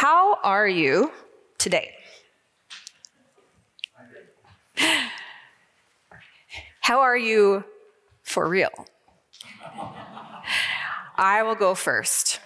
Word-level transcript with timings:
How 0.00 0.38
are 0.44 0.68
you 0.68 1.10
today? 1.58 1.92
How 6.78 7.00
are 7.00 7.18
you 7.18 7.64
for 8.22 8.48
real? 8.48 8.86
I 11.16 11.42
will 11.42 11.56
go 11.56 11.74
first. 11.74 12.38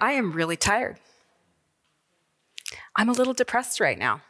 I 0.00 0.12
am 0.12 0.32
really 0.32 0.56
tired. 0.56 0.96
I'm 2.96 3.10
a 3.10 3.12
little 3.12 3.34
depressed 3.34 3.78
right 3.78 3.98
now. 3.98 4.22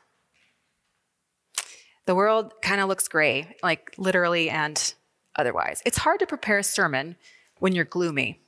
The 2.07 2.17
world 2.17 2.55
kind 2.61 2.81
of 2.81 2.89
looks 2.89 3.07
gray, 3.07 3.55
like 3.63 3.95
literally 3.99 4.51
and 4.51 4.95
otherwise. 5.37 5.81
It's 5.87 5.99
hard 5.99 6.19
to 6.19 6.27
prepare 6.27 6.59
a 6.59 6.65
sermon 6.65 7.15
when 7.61 7.73
you're 7.73 7.85
gloomy, 7.85 8.41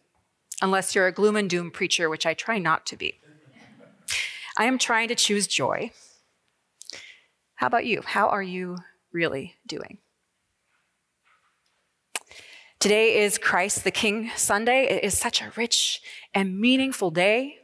unless 0.60 0.96
you're 0.96 1.06
a 1.06 1.12
gloom 1.12 1.36
and 1.36 1.48
doom 1.48 1.70
preacher, 1.70 2.10
which 2.10 2.26
I 2.26 2.34
try 2.34 2.58
not 2.58 2.84
to 2.86 2.96
be. 2.96 3.20
I 4.58 4.64
am 4.64 4.76
trying 4.76 5.06
to 5.06 5.14
choose 5.14 5.46
joy. 5.46 5.92
How 7.54 7.68
about 7.68 7.86
you? 7.86 8.02
How 8.04 8.26
are 8.26 8.42
you 8.42 8.78
really 9.12 9.54
doing? 9.64 9.98
Today 12.80 13.22
is 13.22 13.38
Christ 13.38 13.84
the 13.84 13.92
King 13.92 14.32
Sunday. 14.34 14.82
It 14.88 15.04
is 15.04 15.16
such 15.16 15.40
a 15.40 15.52
rich 15.56 16.00
and 16.34 16.58
meaningful 16.58 17.12
day. 17.12 17.58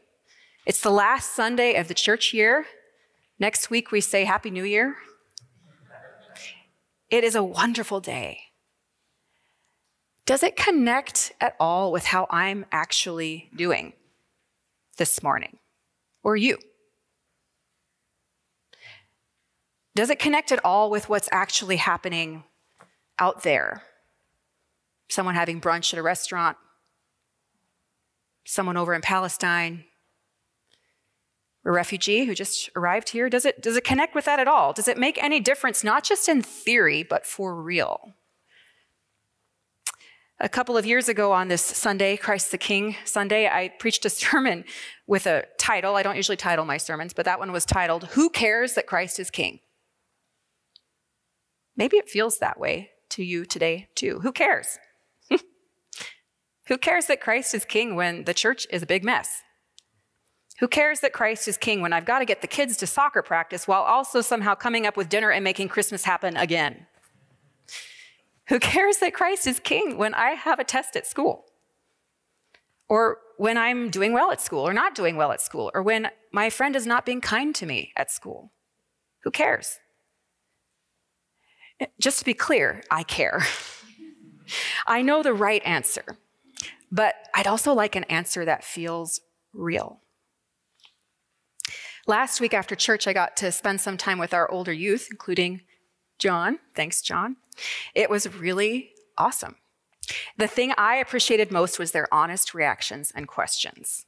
It's 0.66 0.82
the 0.82 0.90
last 0.90 1.34
Sunday 1.34 1.74
of 1.74 1.88
the 1.88 1.94
church 1.94 2.32
year. 2.32 2.64
Next 3.40 3.70
week, 3.70 3.90
we 3.90 4.00
say 4.00 4.24
Happy 4.24 4.50
New 4.50 4.64
Year. 4.64 4.94
It 7.10 7.24
is 7.24 7.34
a 7.34 7.42
wonderful 7.42 7.98
day. 7.98 8.38
Does 10.26 10.44
it 10.44 10.54
connect 10.54 11.32
at 11.40 11.56
all 11.58 11.90
with 11.90 12.04
how 12.04 12.28
I'm 12.30 12.66
actually 12.70 13.50
doing 13.56 13.94
this 14.96 15.24
morning 15.24 15.58
or 16.22 16.36
you? 16.36 16.58
Does 19.94 20.10
it 20.10 20.18
connect 20.18 20.50
at 20.50 20.64
all 20.64 20.90
with 20.90 21.08
what's 21.08 21.28
actually 21.30 21.76
happening 21.76 22.44
out 23.18 23.42
there? 23.42 23.82
Someone 25.08 25.34
having 25.34 25.60
brunch 25.60 25.92
at 25.92 25.98
a 25.98 26.02
restaurant, 26.02 26.56
someone 28.44 28.76
over 28.76 28.92
in 28.94 29.02
Palestine, 29.02 29.84
a 31.64 31.70
refugee 31.70 32.24
who 32.24 32.34
just 32.34 32.70
arrived 32.76 33.10
here? 33.10 33.30
Does 33.30 33.44
it, 33.44 33.62
does 33.62 33.76
it 33.76 33.84
connect 33.84 34.14
with 34.14 34.26
that 34.26 34.38
at 34.38 34.48
all? 34.48 34.72
Does 34.72 34.88
it 34.88 34.98
make 34.98 35.22
any 35.22 35.40
difference, 35.40 35.82
not 35.82 36.04
just 36.04 36.28
in 36.28 36.42
theory, 36.42 37.02
but 37.02 37.24
for 37.24 37.54
real? 37.54 38.14
A 40.40 40.48
couple 40.48 40.76
of 40.76 40.84
years 40.84 41.08
ago 41.08 41.32
on 41.32 41.48
this 41.48 41.62
Sunday, 41.62 42.16
Christ 42.16 42.50
the 42.50 42.58
King 42.58 42.96
Sunday, 43.04 43.48
I 43.48 43.68
preached 43.78 44.04
a 44.04 44.10
sermon 44.10 44.64
with 45.06 45.26
a 45.26 45.44
title. 45.58 45.96
I 45.96 46.02
don't 46.02 46.16
usually 46.16 46.36
title 46.36 46.64
my 46.64 46.76
sermons, 46.76 47.14
but 47.14 47.24
that 47.24 47.38
one 47.38 47.52
was 47.52 47.64
titled, 47.64 48.04
Who 48.08 48.28
Cares 48.28 48.74
That 48.74 48.86
Christ 48.86 49.18
is 49.18 49.30
King? 49.30 49.60
Maybe 51.76 51.96
it 51.96 52.08
feels 52.08 52.38
that 52.38 52.58
way 52.58 52.90
to 53.10 53.24
you 53.24 53.44
today, 53.44 53.88
too. 53.94 54.20
Who 54.20 54.32
cares? 54.32 54.78
Who 56.68 56.78
cares 56.78 57.06
that 57.06 57.20
Christ 57.20 57.54
is 57.54 57.64
king 57.64 57.94
when 57.94 58.24
the 58.24 58.34
church 58.34 58.66
is 58.70 58.82
a 58.82 58.86
big 58.86 59.04
mess? 59.04 59.42
Who 60.60 60.68
cares 60.68 61.00
that 61.00 61.12
Christ 61.12 61.48
is 61.48 61.56
king 61.56 61.80
when 61.80 61.92
I've 61.92 62.04
got 62.04 62.20
to 62.20 62.24
get 62.24 62.40
the 62.40 62.46
kids 62.46 62.76
to 62.78 62.86
soccer 62.86 63.22
practice 63.22 63.66
while 63.66 63.82
also 63.82 64.20
somehow 64.20 64.54
coming 64.54 64.86
up 64.86 64.96
with 64.96 65.08
dinner 65.08 65.30
and 65.30 65.42
making 65.42 65.68
Christmas 65.68 66.04
happen 66.04 66.36
again? 66.36 66.86
Who 68.48 68.60
cares 68.60 68.98
that 68.98 69.14
Christ 69.14 69.46
is 69.46 69.58
king 69.58 69.96
when 69.96 70.14
I 70.14 70.30
have 70.30 70.60
a 70.60 70.64
test 70.64 70.96
at 70.96 71.06
school? 71.06 71.46
Or 72.88 73.18
when 73.36 73.58
I'm 73.58 73.90
doing 73.90 74.12
well 74.12 74.30
at 74.30 74.40
school 74.40 74.60
or 74.60 74.72
not 74.72 74.94
doing 74.94 75.16
well 75.16 75.32
at 75.32 75.40
school? 75.40 75.70
Or 75.74 75.82
when 75.82 76.10
my 76.32 76.50
friend 76.50 76.76
is 76.76 76.86
not 76.86 77.06
being 77.06 77.20
kind 77.20 77.54
to 77.56 77.66
me 77.66 77.92
at 77.96 78.10
school? 78.10 78.52
Who 79.24 79.30
cares? 79.30 79.78
Just 82.00 82.20
to 82.20 82.24
be 82.24 82.34
clear, 82.34 82.82
I 82.90 83.02
care. 83.02 83.42
I 84.86 85.02
know 85.02 85.22
the 85.22 85.34
right 85.34 85.62
answer, 85.64 86.18
but 86.92 87.14
I'd 87.34 87.46
also 87.46 87.72
like 87.72 87.96
an 87.96 88.04
answer 88.04 88.44
that 88.44 88.64
feels 88.64 89.20
real. 89.52 90.00
Last 92.06 92.40
week 92.40 92.52
after 92.52 92.74
church, 92.74 93.06
I 93.06 93.12
got 93.14 93.36
to 93.38 93.50
spend 93.50 93.80
some 93.80 93.96
time 93.96 94.18
with 94.18 94.34
our 94.34 94.50
older 94.50 94.72
youth, 94.72 95.08
including 95.10 95.62
John. 96.18 96.58
Thanks, 96.74 97.00
John. 97.00 97.36
It 97.94 98.10
was 98.10 98.32
really 98.34 98.90
awesome. 99.16 99.56
The 100.36 100.46
thing 100.46 100.74
I 100.76 100.96
appreciated 100.96 101.50
most 101.50 101.78
was 101.78 101.92
their 101.92 102.12
honest 102.12 102.52
reactions 102.52 103.10
and 103.14 103.26
questions. 103.26 104.04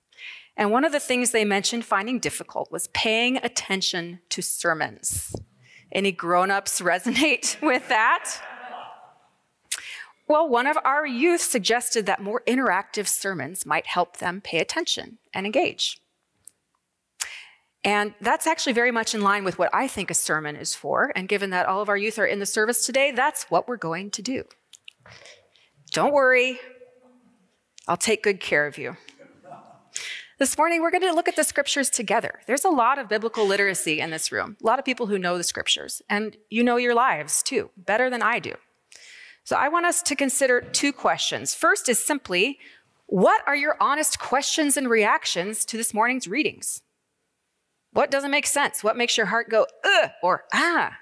And 0.57 0.71
one 0.71 0.85
of 0.85 0.93
the 0.93 1.01
things 1.01 1.31
they 1.31 1.45
mentioned 1.45 1.85
finding 1.85 2.19
difficult 2.19 2.71
was 2.71 2.89
paying 2.89 3.39
attention 3.39 4.21
to 4.31 4.43
sermons. 4.43 5.35
Any 5.93 6.13
grown-ups 6.13 6.81
resonate 6.81 7.61
with 7.67 7.89
that? 7.89 8.41
Well, 10.29 10.49
one 10.49 10.67
of 10.67 10.77
our 10.85 11.07
youth 11.07 11.41
suggested 11.41 12.07
that 12.07 12.21
more 12.21 12.43
interactive 12.47 13.07
sermons 13.07 13.65
might 13.65 13.87
help 13.87 14.17
them 14.17 14.41
pay 14.41 14.59
attention 14.59 15.19
and 15.33 15.47
engage. 15.47 16.01
And 17.85 18.15
that's 18.21 18.49
actually 18.49 18.73
very 18.73 18.91
much 18.91 19.15
in 19.15 19.21
line 19.21 19.45
with 19.45 19.61
what 19.61 19.71
I 19.73 19.87
think 19.87 20.11
a 20.11 20.15
sermon 20.15 20.57
is 20.57 20.75
for. 20.75 21.13
And 21.15 21.29
given 21.29 21.51
that 21.51 21.67
all 21.67 21.81
of 21.81 21.89
our 21.89 21.97
youth 21.97 22.19
are 22.19 22.27
in 22.27 22.41
the 22.41 22.47
service 22.47 22.85
today, 22.85 23.13
that's 23.13 23.45
what 23.45 23.69
we're 23.69 23.77
going 23.77 24.11
to 24.11 24.23
do. 24.23 24.43
Don't 25.93 26.13
worry, 26.13 26.59
I'll 27.87 27.97
take 27.97 28.25
good 28.25 28.41
care 28.41 28.67
of 28.67 28.77
you. 28.77 28.97
This 30.39 30.59
morning, 30.59 30.83
we're 30.83 30.91
going 30.91 31.03
to 31.03 31.15
look 31.15 31.29
at 31.29 31.37
the 31.37 31.45
scriptures 31.45 31.89
together. 31.89 32.41
There's 32.47 32.67
a 32.67 32.69
lot 32.69 32.99
of 32.99 33.09
biblical 33.09 33.47
literacy 33.47 34.01
in 34.01 34.11
this 34.11 34.31
room, 34.31 34.59
a 34.63 34.67
lot 34.67 34.79
of 34.79 34.85
people 34.85 35.07
who 35.07 35.19
know 35.19 35.39
the 35.39 35.45
scriptures, 35.45 36.03
and 36.11 36.37
you 36.51 36.63
know 36.63 36.77
your 36.77 36.95
lives 36.95 37.43
too, 37.43 37.71
better 37.75 38.11
than 38.11 38.21
I 38.21 38.39
do. 38.39 38.53
So 39.45 39.57
I 39.57 39.69
want 39.69 39.87
us 39.87 40.03
to 40.03 40.15
consider 40.15 40.61
two 40.61 40.93
questions. 40.93 41.55
First 41.55 41.89
is 41.89 41.99
simply, 41.99 42.59
what 43.07 43.41
are 43.47 43.57
your 43.57 43.79
honest 43.81 44.19
questions 44.19 44.77
and 44.77 44.91
reactions 44.91 45.65
to 45.65 45.79
this 45.79 45.95
morning's 45.95 46.29
readings? 46.29 46.83
What 47.93 48.11
doesn't 48.11 48.31
make 48.31 48.47
sense? 48.47 48.85
What 48.85 48.99
makes 48.99 49.17
your 49.17 49.27
heart 49.27 49.49
go, 49.49 49.67
ugh, 49.85 50.11
or 50.23 50.45
ah? 50.53 50.99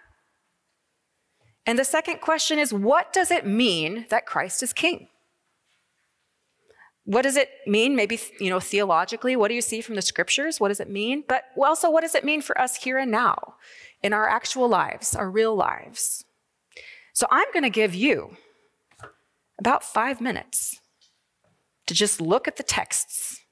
And 1.66 1.77
the 1.77 1.84
second 1.84 2.21
question 2.21 2.61
is, 2.61 2.72
what 2.72 3.12
does 3.12 3.33
it 3.33 3.45
mean 3.45 4.06
that 4.11 4.27
Christ 4.27 4.62
is 4.62 4.72
king? 4.72 5.09
What 7.04 7.22
does 7.22 7.37
it 7.37 7.50
mean? 7.66 7.94
Maybe, 7.94 8.19
you 8.41 8.50
know, 8.50 8.60
theologically, 8.60 9.37
what 9.37 9.48
do 9.48 9.54
you 9.54 9.60
see 9.60 9.81
from 9.81 9.94
the 9.94 10.03
scriptures? 10.03 10.59
What 10.59 10.69
does 10.69 10.81
it 10.81 10.88
mean? 10.88 11.25
But 11.28 11.44
also, 11.62 11.91
what 11.91 12.00
does 12.00 12.15
it 12.15 12.25
mean 12.25 12.41
for 12.41 12.59
us 12.59 12.76
here 12.76 12.98
and 12.98 13.10
now 13.10 13.56
in 14.03 14.12
our 14.12 14.28
actual 14.28 14.69
lives, 14.69 15.15
our 15.15 15.31
real 15.31 15.54
lives? 15.54 16.25
So 17.12 17.26
I'm 17.31 17.47
going 17.53 17.62
to 17.62 17.70
give 17.70 17.94
you 17.94 18.37
about 19.59 19.84
five 19.84 20.20
minutes 20.20 20.81
to 21.87 21.94
just 21.94 22.20
look 22.20 22.48
at 22.48 22.56
the 22.56 22.62
texts 22.62 23.44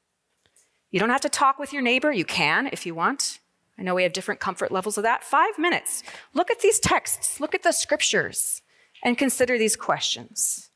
you 0.92 1.00
don't 1.00 1.08
have 1.08 1.22
to 1.22 1.28
talk 1.30 1.58
with 1.58 1.72
your 1.72 1.82
neighbor. 1.82 2.12
You 2.12 2.26
can 2.26 2.69
if 2.70 2.86
you 2.86 2.94
want. 2.94 3.40
I 3.78 3.82
know 3.82 3.94
we 3.94 4.02
have 4.02 4.12
different 4.12 4.40
comfort 4.40 4.70
levels 4.70 4.98
of 4.98 5.04
that. 5.04 5.24
Five 5.24 5.58
minutes. 5.58 6.02
Look 6.34 6.50
at 6.50 6.60
these 6.60 6.78
texts, 6.78 7.40
look 7.40 7.54
at 7.54 7.62
the 7.62 7.72
scriptures, 7.72 8.60
and 9.02 9.16
consider 9.16 9.58
these 9.58 9.74
questions. 9.74 10.69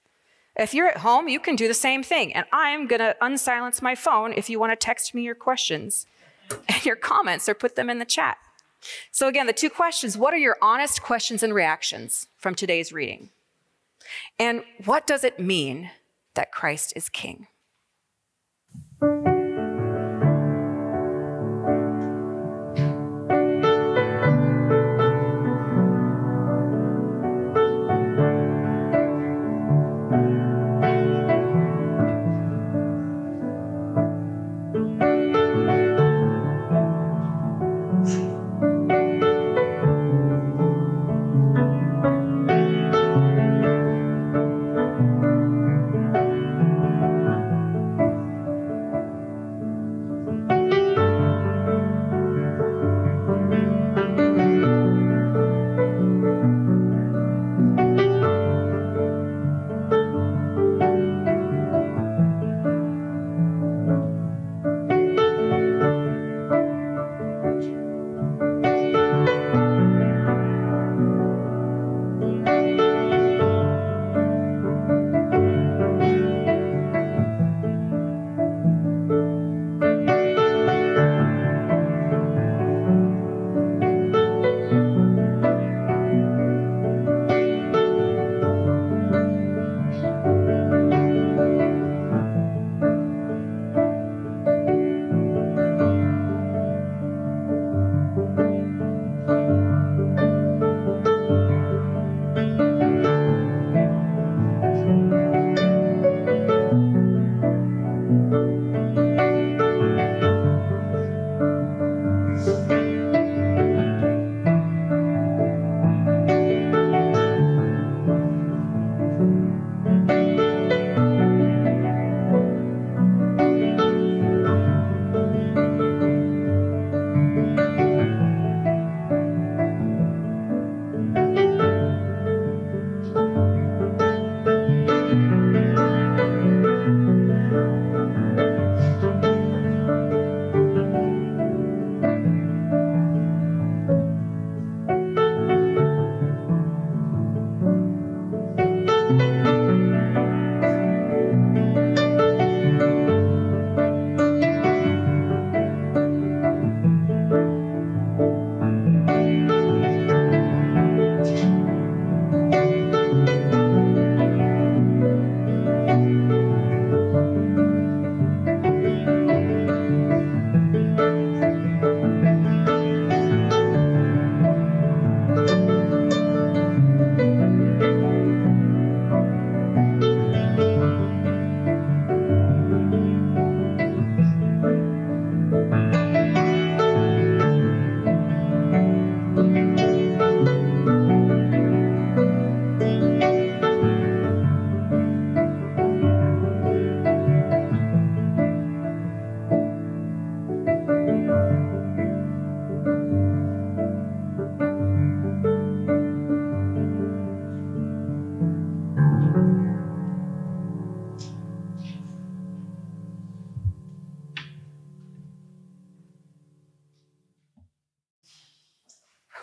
If 0.58 0.72
you're 0.72 0.88
at 0.88 0.98
home, 0.98 1.28
you 1.28 1.38
can 1.38 1.56
do 1.56 1.68
the 1.68 1.74
same 1.74 2.02
thing. 2.02 2.32
And 2.32 2.46
I'm 2.52 2.86
going 2.86 3.00
to 3.00 3.16
unsilence 3.20 3.82
my 3.82 3.94
phone 3.94 4.32
if 4.32 4.48
you 4.48 4.58
want 4.58 4.72
to 4.72 4.76
text 4.76 5.14
me 5.14 5.22
your 5.22 5.34
questions 5.34 6.06
and 6.68 6.84
your 6.84 6.96
comments 6.96 7.48
or 7.48 7.54
put 7.54 7.76
them 7.76 7.90
in 7.90 7.98
the 7.98 8.04
chat. 8.04 8.38
So, 9.10 9.26
again, 9.26 9.46
the 9.46 9.52
two 9.52 9.70
questions 9.70 10.16
what 10.16 10.34
are 10.34 10.38
your 10.38 10.56
honest 10.62 11.02
questions 11.02 11.42
and 11.42 11.54
reactions 11.54 12.28
from 12.36 12.54
today's 12.54 12.92
reading? 12.92 13.30
And 14.38 14.62
what 14.84 15.06
does 15.06 15.24
it 15.24 15.40
mean 15.40 15.90
that 16.34 16.52
Christ 16.52 16.92
is 16.94 17.08
King? 17.08 17.48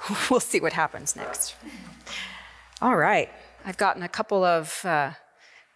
we'll 0.30 0.40
see 0.40 0.60
what 0.60 0.74
happens 0.74 1.16
next. 1.16 1.56
All 2.82 2.96
right, 2.96 3.30
I've 3.66 3.78
gotten 3.78 4.04
a 4.04 4.10
couple 4.10 4.44
of 4.44 4.84
uh, 4.84 5.12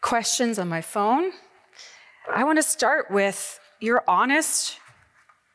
questions 0.02 0.60
on 0.60 0.68
my 0.68 0.82
phone. 0.82 1.32
I 2.30 2.44
want 2.44 2.58
to 2.58 2.64
start 2.64 3.10
with 3.10 3.60
your 3.80 4.04
honest 4.08 4.80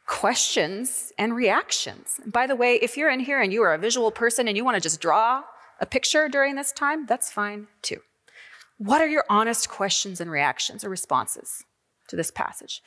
questions 0.07 1.13
and 1.19 1.35
reactions. 1.35 2.21
By 2.27 2.47
the 2.47 2.57
way, 2.57 2.77
if 2.77 2.97
you're 2.97 3.11
in 3.11 3.21
here 3.21 3.41
and 3.41 3.53
you 3.53 3.63
are 3.63 3.75
a 3.75 3.79
visual 3.79 4.11
person 4.11 4.49
and 4.49 4.57
you 4.57 4.65
want 4.65 4.77
to 4.77 4.81
just 4.81 5.01
draw 5.01 5.43
a 5.81 5.87
picture 5.87 6.29
during 6.29 6.55
this 6.55 6.73
time, 6.73 7.07
that's 7.07 7.31
fine 7.31 7.67
too. 7.83 7.99
What 8.79 9.01
are 9.01 9.09
your 9.09 9.25
honest 9.29 9.69
questions 9.69 10.21
and 10.21 10.31
reactions 10.31 10.85
or 10.85 10.89
responses 10.89 11.65
to 12.09 12.17
this 12.17 12.31
passage? 12.31 12.83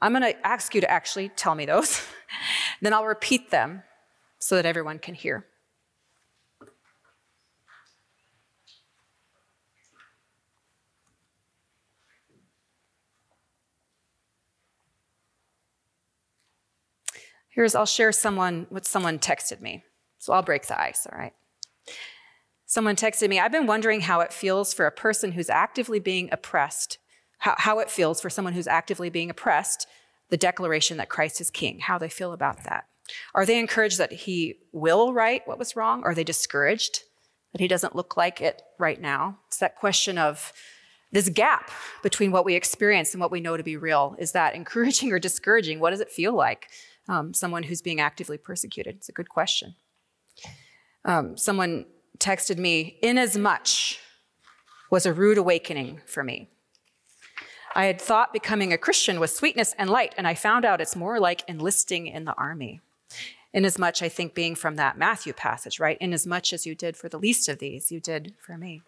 I'm 0.00 0.12
going 0.12 0.22
to 0.22 0.46
ask 0.46 0.74
you 0.74 0.80
to 0.80 0.90
actually 0.90 1.30
tell 1.30 1.54
me 1.54 1.66
those. 1.66 2.02
then 2.82 2.92
I'll 2.92 3.06
repeat 3.06 3.50
them 3.50 3.82
so 4.38 4.56
that 4.56 4.66
everyone 4.66 4.98
can 4.98 5.14
hear. 5.14 5.46
Here's, 17.48 17.74
I'll 17.74 17.86
share 17.86 18.12
someone, 18.12 18.66
what 18.68 18.84
someone 18.84 19.18
texted 19.18 19.62
me. 19.62 19.82
So 20.18 20.34
I'll 20.34 20.42
break 20.42 20.66
the 20.66 20.78
ice, 20.78 21.06
all 21.10 21.18
right? 21.18 21.32
Someone 22.66 22.96
texted 22.96 23.30
me, 23.30 23.40
I've 23.40 23.52
been 23.52 23.66
wondering 23.66 24.02
how 24.02 24.20
it 24.20 24.32
feels 24.32 24.74
for 24.74 24.86
a 24.86 24.92
person 24.92 25.32
who's 25.32 25.48
actively 25.48 25.98
being 25.98 26.28
oppressed, 26.30 26.98
how, 27.38 27.54
how 27.56 27.78
it 27.78 27.90
feels 27.90 28.20
for 28.20 28.28
someone 28.28 28.52
who's 28.52 28.66
actively 28.66 29.08
being 29.08 29.30
oppressed, 29.30 29.86
the 30.28 30.36
declaration 30.36 30.98
that 30.98 31.08
Christ 31.08 31.40
is 31.40 31.50
king, 31.50 31.78
how 31.78 31.96
they 31.96 32.08
feel 32.10 32.32
about 32.32 32.64
that. 32.64 32.86
Are 33.34 33.46
they 33.46 33.58
encouraged 33.58 33.98
that 33.98 34.12
he 34.12 34.56
will 34.72 35.12
right 35.12 35.42
what 35.46 35.58
was 35.58 35.76
wrong? 35.76 36.02
Are 36.04 36.14
they 36.14 36.24
discouraged 36.24 37.00
that 37.52 37.60
he 37.60 37.68
doesn't 37.68 37.96
look 37.96 38.16
like 38.16 38.40
it 38.40 38.62
right 38.78 39.00
now? 39.00 39.38
It's 39.48 39.58
that 39.58 39.76
question 39.76 40.18
of 40.18 40.52
this 41.12 41.28
gap 41.28 41.70
between 42.02 42.32
what 42.32 42.44
we 42.44 42.54
experience 42.54 43.14
and 43.14 43.20
what 43.20 43.30
we 43.30 43.40
know 43.40 43.56
to 43.56 43.62
be 43.62 43.76
real. 43.76 44.16
Is 44.18 44.32
that 44.32 44.54
encouraging 44.56 45.12
or 45.12 45.18
discouraging? 45.18 45.80
What 45.80 45.90
does 45.90 46.00
it 46.00 46.10
feel 46.10 46.34
like? 46.34 46.68
um, 47.08 47.34
someone 47.34 47.64
who's 47.64 47.82
being 47.82 48.00
actively 48.00 48.38
persecuted? 48.38 48.96
It's 48.96 49.08
a 49.08 49.12
good 49.12 49.28
question. 49.28 49.74
Um, 51.04 51.36
someone 51.36 51.86
texted 52.18 52.58
me, 52.58 52.98
inasmuch 53.02 53.98
was 54.90 55.06
a 55.06 55.12
rude 55.12 55.38
awakening 55.38 56.00
for 56.06 56.24
me. 56.24 56.50
I 57.74 57.86
had 57.86 58.00
thought 58.00 58.32
becoming 58.32 58.72
a 58.72 58.78
Christian 58.78 59.20
was 59.20 59.34
sweetness 59.34 59.74
and 59.78 59.90
light, 59.90 60.14
and 60.16 60.26
I 60.26 60.34
found 60.34 60.64
out 60.64 60.80
it's 60.80 60.96
more 60.96 61.20
like 61.20 61.44
enlisting 61.46 62.06
in 62.06 62.24
the 62.24 62.34
army. 62.34 62.80
Inasmuch, 63.52 64.02
I 64.02 64.08
think, 64.08 64.34
being 64.34 64.54
from 64.54 64.76
that 64.76 64.98
Matthew 64.98 65.32
passage, 65.32 65.80
right? 65.80 65.96
Inasmuch 66.00 66.52
as 66.52 66.66
you 66.66 66.74
did 66.74 66.96
for 66.96 67.08
the 67.08 67.18
least 67.18 67.48
of 67.48 67.58
these, 67.58 67.90
you 67.90 68.00
did 68.00 68.34
for 68.40 68.58
me. 68.58 68.82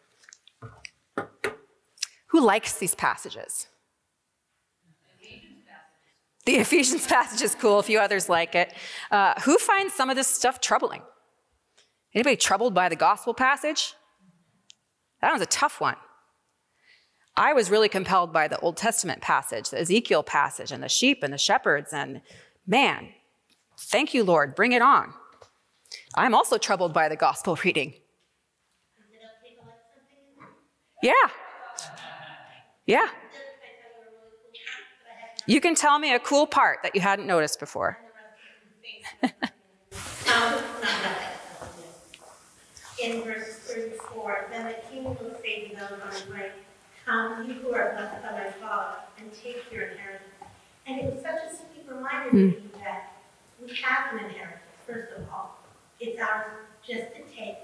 Who 2.29 2.41
likes 2.41 2.75
these 2.75 2.95
passages? 2.95 3.69
The 6.45 6.57
Ephesians 6.57 7.07
passage 7.07 7.43
is 7.43 7.55
cool. 7.55 7.79
A 7.79 7.83
few 7.83 7.99
others 7.99 8.29
like 8.29 8.55
it. 8.55 8.73
Uh, 9.11 9.35
who 9.43 9.59
finds 9.59 9.93
some 9.95 10.09
of 10.09 10.17
this 10.17 10.29
stuff 10.29 10.61
troubling? 10.61 11.03
Anybody 12.15 12.37
troubled 12.37 12.75
by 12.75 12.89
the 12.89 12.97
gospel 12.97 13.35
passage? 13.35 13.95
That 15.21 15.33
was 15.33 15.43
a 15.43 15.47
tough 15.47 15.81
one. 15.81 15.97
I 17.37 17.53
was 17.53 17.71
really 17.71 17.89
compelled 17.89 18.33
by 18.33 18.49
the 18.49 18.59
Old 18.61 18.77
Testament 18.77 19.21
passage, 19.21 19.71
the 19.71 19.81
Ezekiel 19.81 20.23
passage, 20.23 20.73
and 20.73 20.83
the 20.83 20.89
sheep 20.89 21.23
and 21.23 21.33
the 21.33 21.39
shepherds. 21.39 21.93
And 21.93 22.21
man, 22.67 23.11
thank 23.79 24.15
you, 24.15 24.25
Lord, 24.25 24.55
bring 24.55 24.73
it 24.73 24.83
on. 24.83 25.13
I'm 26.15 26.35
also 26.35 26.59
troubled 26.59 26.93
by 26.93 27.09
the 27.09 27.17
gospel 27.17 27.57
reading. 27.65 27.95
Yeah. 31.03 31.13
Yeah. 32.87 33.09
You 35.47 35.61
can 35.61 35.75
tell 35.75 35.99
me 35.99 36.13
a 36.13 36.19
cool 36.19 36.47
part 36.47 36.81
that 36.83 36.95
you 36.95 37.01
hadn't 37.01 37.27
noticed 37.27 37.61
before. 37.61 37.99
In 43.03 43.23
verse 43.23 43.55
34, 43.61 44.49
then 44.51 44.67
the 44.67 44.75
king 44.91 45.05
will 45.05 45.17
say 45.41 45.69
to 45.69 45.77
those 45.77 46.01
on 46.03 46.11
his 46.11 46.27
right, 46.27 46.53
Come, 47.07 47.47
you 47.47 47.55
who 47.55 47.73
are 47.73 47.93
blessed 47.93 48.23
by 48.23 48.33
my 48.33 48.51
Father, 48.61 48.99
and 49.19 49.33
take 49.33 49.71
your 49.73 49.85
inheritance. 49.85 50.29
And 50.87 51.01
it 51.01 51.15
was 51.15 51.23
such 51.23 51.39
a 51.47 51.55
sweet 51.55 51.87
reminder 51.89 52.31
to 52.31 52.37
hmm. 52.37 52.47
me 52.49 52.71
that 52.83 53.13
we 53.69 53.77
have 53.77 54.13
an 54.13 54.25
inheritance, 54.25 54.63
first 54.87 55.13
of 55.17 55.29
all. 55.33 55.59
It's 56.01 56.21
ours 56.21 56.47
just 56.87 57.15
to 57.15 57.23
take 57.37 57.57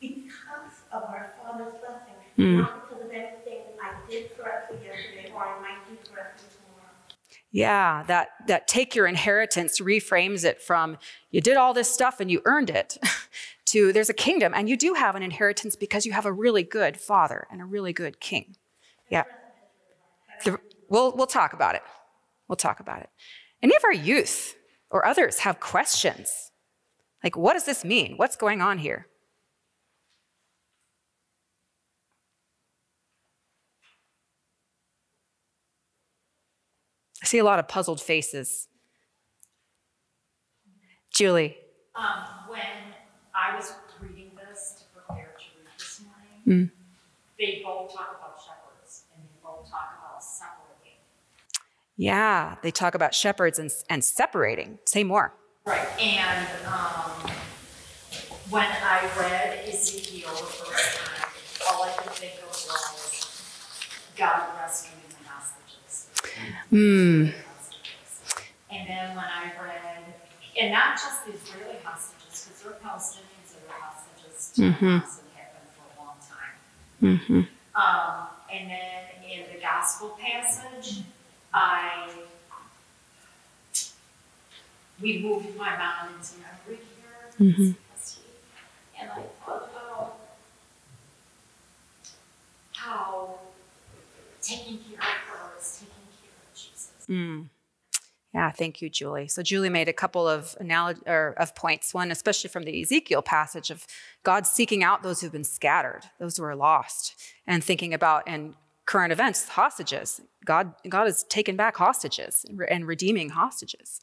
because 0.00 0.82
of 0.92 1.02
our 1.04 1.32
Father's 1.42 1.74
blessing, 1.80 2.14
Mm. 2.38 2.58
not 2.58 2.88
because 2.88 3.04
of 3.04 3.10
anything 3.10 3.62
I 3.82 3.94
did 4.08 4.36
correctly 4.36 4.78
yesterday 4.84 5.32
or 5.34 5.42
I 5.44 5.60
might 5.60 5.88
do 5.88 5.96
correctly 6.08 6.46
tomorrow. 6.54 6.92
Yeah, 7.50 8.04
that, 8.06 8.28
that 8.46 8.68
take 8.68 8.94
your 8.94 9.06
inheritance 9.06 9.80
reframes 9.80 10.44
it 10.44 10.62
from 10.62 10.98
you 11.30 11.40
did 11.40 11.56
all 11.56 11.74
this 11.74 11.90
stuff 11.90 12.20
and 12.20 12.30
you 12.30 12.42
earned 12.44 12.70
it 12.70 12.98
to 13.66 13.92
there's 13.92 14.10
a 14.10 14.14
kingdom 14.14 14.52
and 14.54 14.68
you 14.68 14.76
do 14.76 14.94
have 14.94 15.16
an 15.16 15.22
inheritance 15.22 15.74
because 15.74 16.06
you 16.06 16.12
have 16.12 16.26
a 16.26 16.32
really 16.32 16.62
good 16.62 17.00
father 17.00 17.48
and 17.50 17.60
a 17.60 17.64
really 17.64 17.92
good 17.92 18.20
king. 18.20 18.56
Yeah. 19.10 19.24
The, 20.44 20.60
we'll, 20.88 21.16
we'll 21.16 21.26
talk 21.26 21.54
about 21.54 21.74
it. 21.74 21.82
We'll 22.46 22.56
talk 22.56 22.78
about 22.78 23.00
it. 23.00 23.10
Any 23.62 23.74
of 23.74 23.84
our 23.84 23.92
youth 23.92 24.54
or 24.90 25.04
others 25.06 25.40
have 25.40 25.60
questions? 25.60 26.50
Like, 27.22 27.36
what 27.36 27.54
does 27.54 27.64
this 27.64 27.84
mean? 27.84 28.14
What's 28.16 28.36
going 28.36 28.60
on 28.60 28.78
here? 28.78 29.06
I 37.22 37.26
see 37.26 37.38
a 37.38 37.44
lot 37.44 37.58
of 37.58 37.68
puzzled 37.68 38.00
faces. 38.00 38.68
Julie. 41.12 41.56
Um, 41.96 42.24
when 42.48 42.60
I 43.34 43.56
was 43.56 43.72
reading 44.00 44.30
this 44.36 44.74
to 44.78 44.84
prepare 44.94 45.34
to 45.36 45.58
read 45.58 45.66
this 45.78 46.00
morning, 46.00 46.70
Mm. 46.70 46.70
they 47.38 47.60
both 47.64 47.92
talk 47.92 48.16
about 48.18 48.40
shepherds 48.40 49.04
and 49.14 49.24
they 49.24 49.30
both 49.42 49.68
talk 49.68 49.98
about 49.98 50.22
separating. 50.22 51.00
Yeah, 51.98 52.54
they 52.62 52.70
talk 52.70 52.94
about 52.94 53.12
shepherds 53.12 53.58
and, 53.58 53.70
and 53.90 54.04
separating. 54.04 54.78
Say 54.86 55.02
more. 55.02 55.34
Right. 55.66 55.86
And 56.00 56.46
um, 56.64 57.30
when 58.50 58.68
I 58.68 59.10
read 59.18 59.68
Ezekiel 59.68 60.30
the 60.30 60.36
first 60.46 60.96
time, 60.96 61.28
all 61.68 61.82
I 61.82 61.90
could 61.96 62.12
think 62.12 62.34
of 62.40 62.48
was 62.50 64.14
God 64.16 64.42
rescuing 64.60 64.94
the 65.10 65.28
hostages. 65.28 66.06
Hmm. 66.70 67.26
And 68.70 68.88
then 68.88 69.16
when 69.16 69.24
I 69.24 69.52
read, 69.60 70.04
and 70.60 70.72
not 70.72 70.96
just 70.96 71.26
the 71.26 71.32
Israeli 71.32 71.78
hostages, 71.82 72.46
because 72.48 72.62
there 72.62 72.72
are 72.72 72.76
Palestinians 72.76 73.54
that 73.54 73.74
are 73.74 73.80
hostages 73.80 74.52
too, 74.54 74.62
Mhm. 74.70 75.02
Hamas 75.02 75.18
and 75.18 75.34
have 75.34 75.52
been 75.52 75.68
for 75.74 76.00
a 76.00 76.04
long 76.04 76.16
time. 76.22 76.56
Mm-hmm. 77.02 77.40
Um, 77.74 78.28
and 78.52 78.70
then 78.70 79.04
in 79.28 79.52
the 79.52 79.60
gospel 79.60 80.16
passage, 80.22 81.02
I, 81.54 82.10
we 85.00 85.18
moved 85.22 85.56
my 85.56 85.76
mom 85.76 86.14
into 86.14 86.32
memory 86.38 86.82
here. 86.84 87.46
Mhm. 87.52 87.76
And 89.00 89.10
I 89.10 89.22
thought 89.44 89.70
about 89.72 90.18
how 92.72 93.38
taking 94.42 94.78
care 94.78 94.98
of 94.98 95.04
her 95.04 95.58
is 95.60 95.78
taking 95.80 95.94
care 96.20 96.32
of 96.50 96.54
Jesus. 96.54 96.90
Mm. 97.08 97.48
Yeah, 98.34 98.50
thank 98.50 98.82
you, 98.82 98.90
Julie. 98.90 99.26
So 99.28 99.42
Julie 99.42 99.70
made 99.70 99.88
a 99.88 99.92
couple 99.92 100.28
of 100.28 100.54
analog- 100.60 101.06
or 101.06 101.34
of 101.38 101.54
points. 101.54 101.94
One, 101.94 102.10
especially 102.10 102.50
from 102.50 102.64
the 102.64 102.82
Ezekiel 102.82 103.22
passage 103.22 103.70
of 103.70 103.86
God 104.22 104.46
seeking 104.46 104.82
out 104.82 105.02
those 105.02 105.20
who've 105.20 105.32
been 105.32 105.44
scattered, 105.44 106.02
those 106.18 106.36
who 106.36 106.44
are 106.44 106.54
lost, 106.56 107.14
and 107.46 107.64
thinking 107.64 107.94
about 107.94 108.24
and 108.26 108.54
current 108.88 109.12
events, 109.12 109.46
hostages. 109.48 110.18
God, 110.46 110.72
God 110.88 111.04
has 111.04 111.22
taken 111.24 111.56
back 111.56 111.76
hostages 111.76 112.46
and, 112.48 112.86
redeeming 112.86 113.28
hostages. 113.28 114.00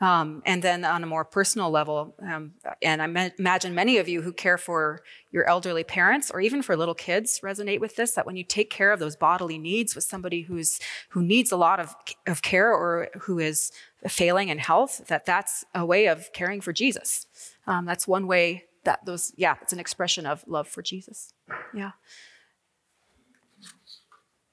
Um, 0.00 0.40
and 0.46 0.62
then 0.62 0.84
on 0.84 1.02
a 1.02 1.06
more 1.06 1.24
personal 1.24 1.68
level, 1.68 2.14
um, 2.22 2.52
and 2.80 3.02
I 3.02 3.08
ma- 3.08 3.30
imagine 3.40 3.74
many 3.74 3.98
of 3.98 4.08
you 4.08 4.22
who 4.22 4.32
care 4.32 4.56
for 4.56 5.02
your 5.32 5.48
elderly 5.48 5.82
parents 5.82 6.30
or 6.30 6.40
even 6.40 6.62
for 6.62 6.76
little 6.76 6.94
kids 6.94 7.40
resonate 7.40 7.80
with 7.80 7.96
this. 7.96 8.12
That 8.12 8.24
when 8.24 8.36
you 8.36 8.44
take 8.44 8.70
care 8.70 8.92
of 8.92 9.00
those 9.00 9.16
bodily 9.16 9.58
needs 9.58 9.96
with 9.96 10.04
somebody 10.04 10.42
who's 10.42 10.78
who 11.08 11.22
needs 11.22 11.50
a 11.50 11.56
lot 11.56 11.80
of, 11.80 11.96
of 12.28 12.40
care 12.40 12.72
or 12.72 13.08
who 13.22 13.40
is 13.40 13.72
failing 14.06 14.48
in 14.48 14.58
health, 14.58 15.08
that 15.08 15.26
that's 15.26 15.64
a 15.74 15.84
way 15.84 16.06
of 16.06 16.32
caring 16.32 16.60
for 16.60 16.72
Jesus. 16.72 17.26
Um, 17.66 17.84
that's 17.84 18.06
one 18.06 18.28
way 18.28 18.66
that 18.84 19.04
those, 19.06 19.32
yeah, 19.36 19.56
it's 19.60 19.72
an 19.72 19.80
expression 19.80 20.24
of 20.24 20.44
love 20.46 20.68
for 20.68 20.82
Jesus. 20.82 21.34
Yeah. 21.74 21.92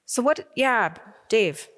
So 0.08 0.22
what? 0.22 0.48
Yeah, 0.56 0.94
Dave. 1.28 1.68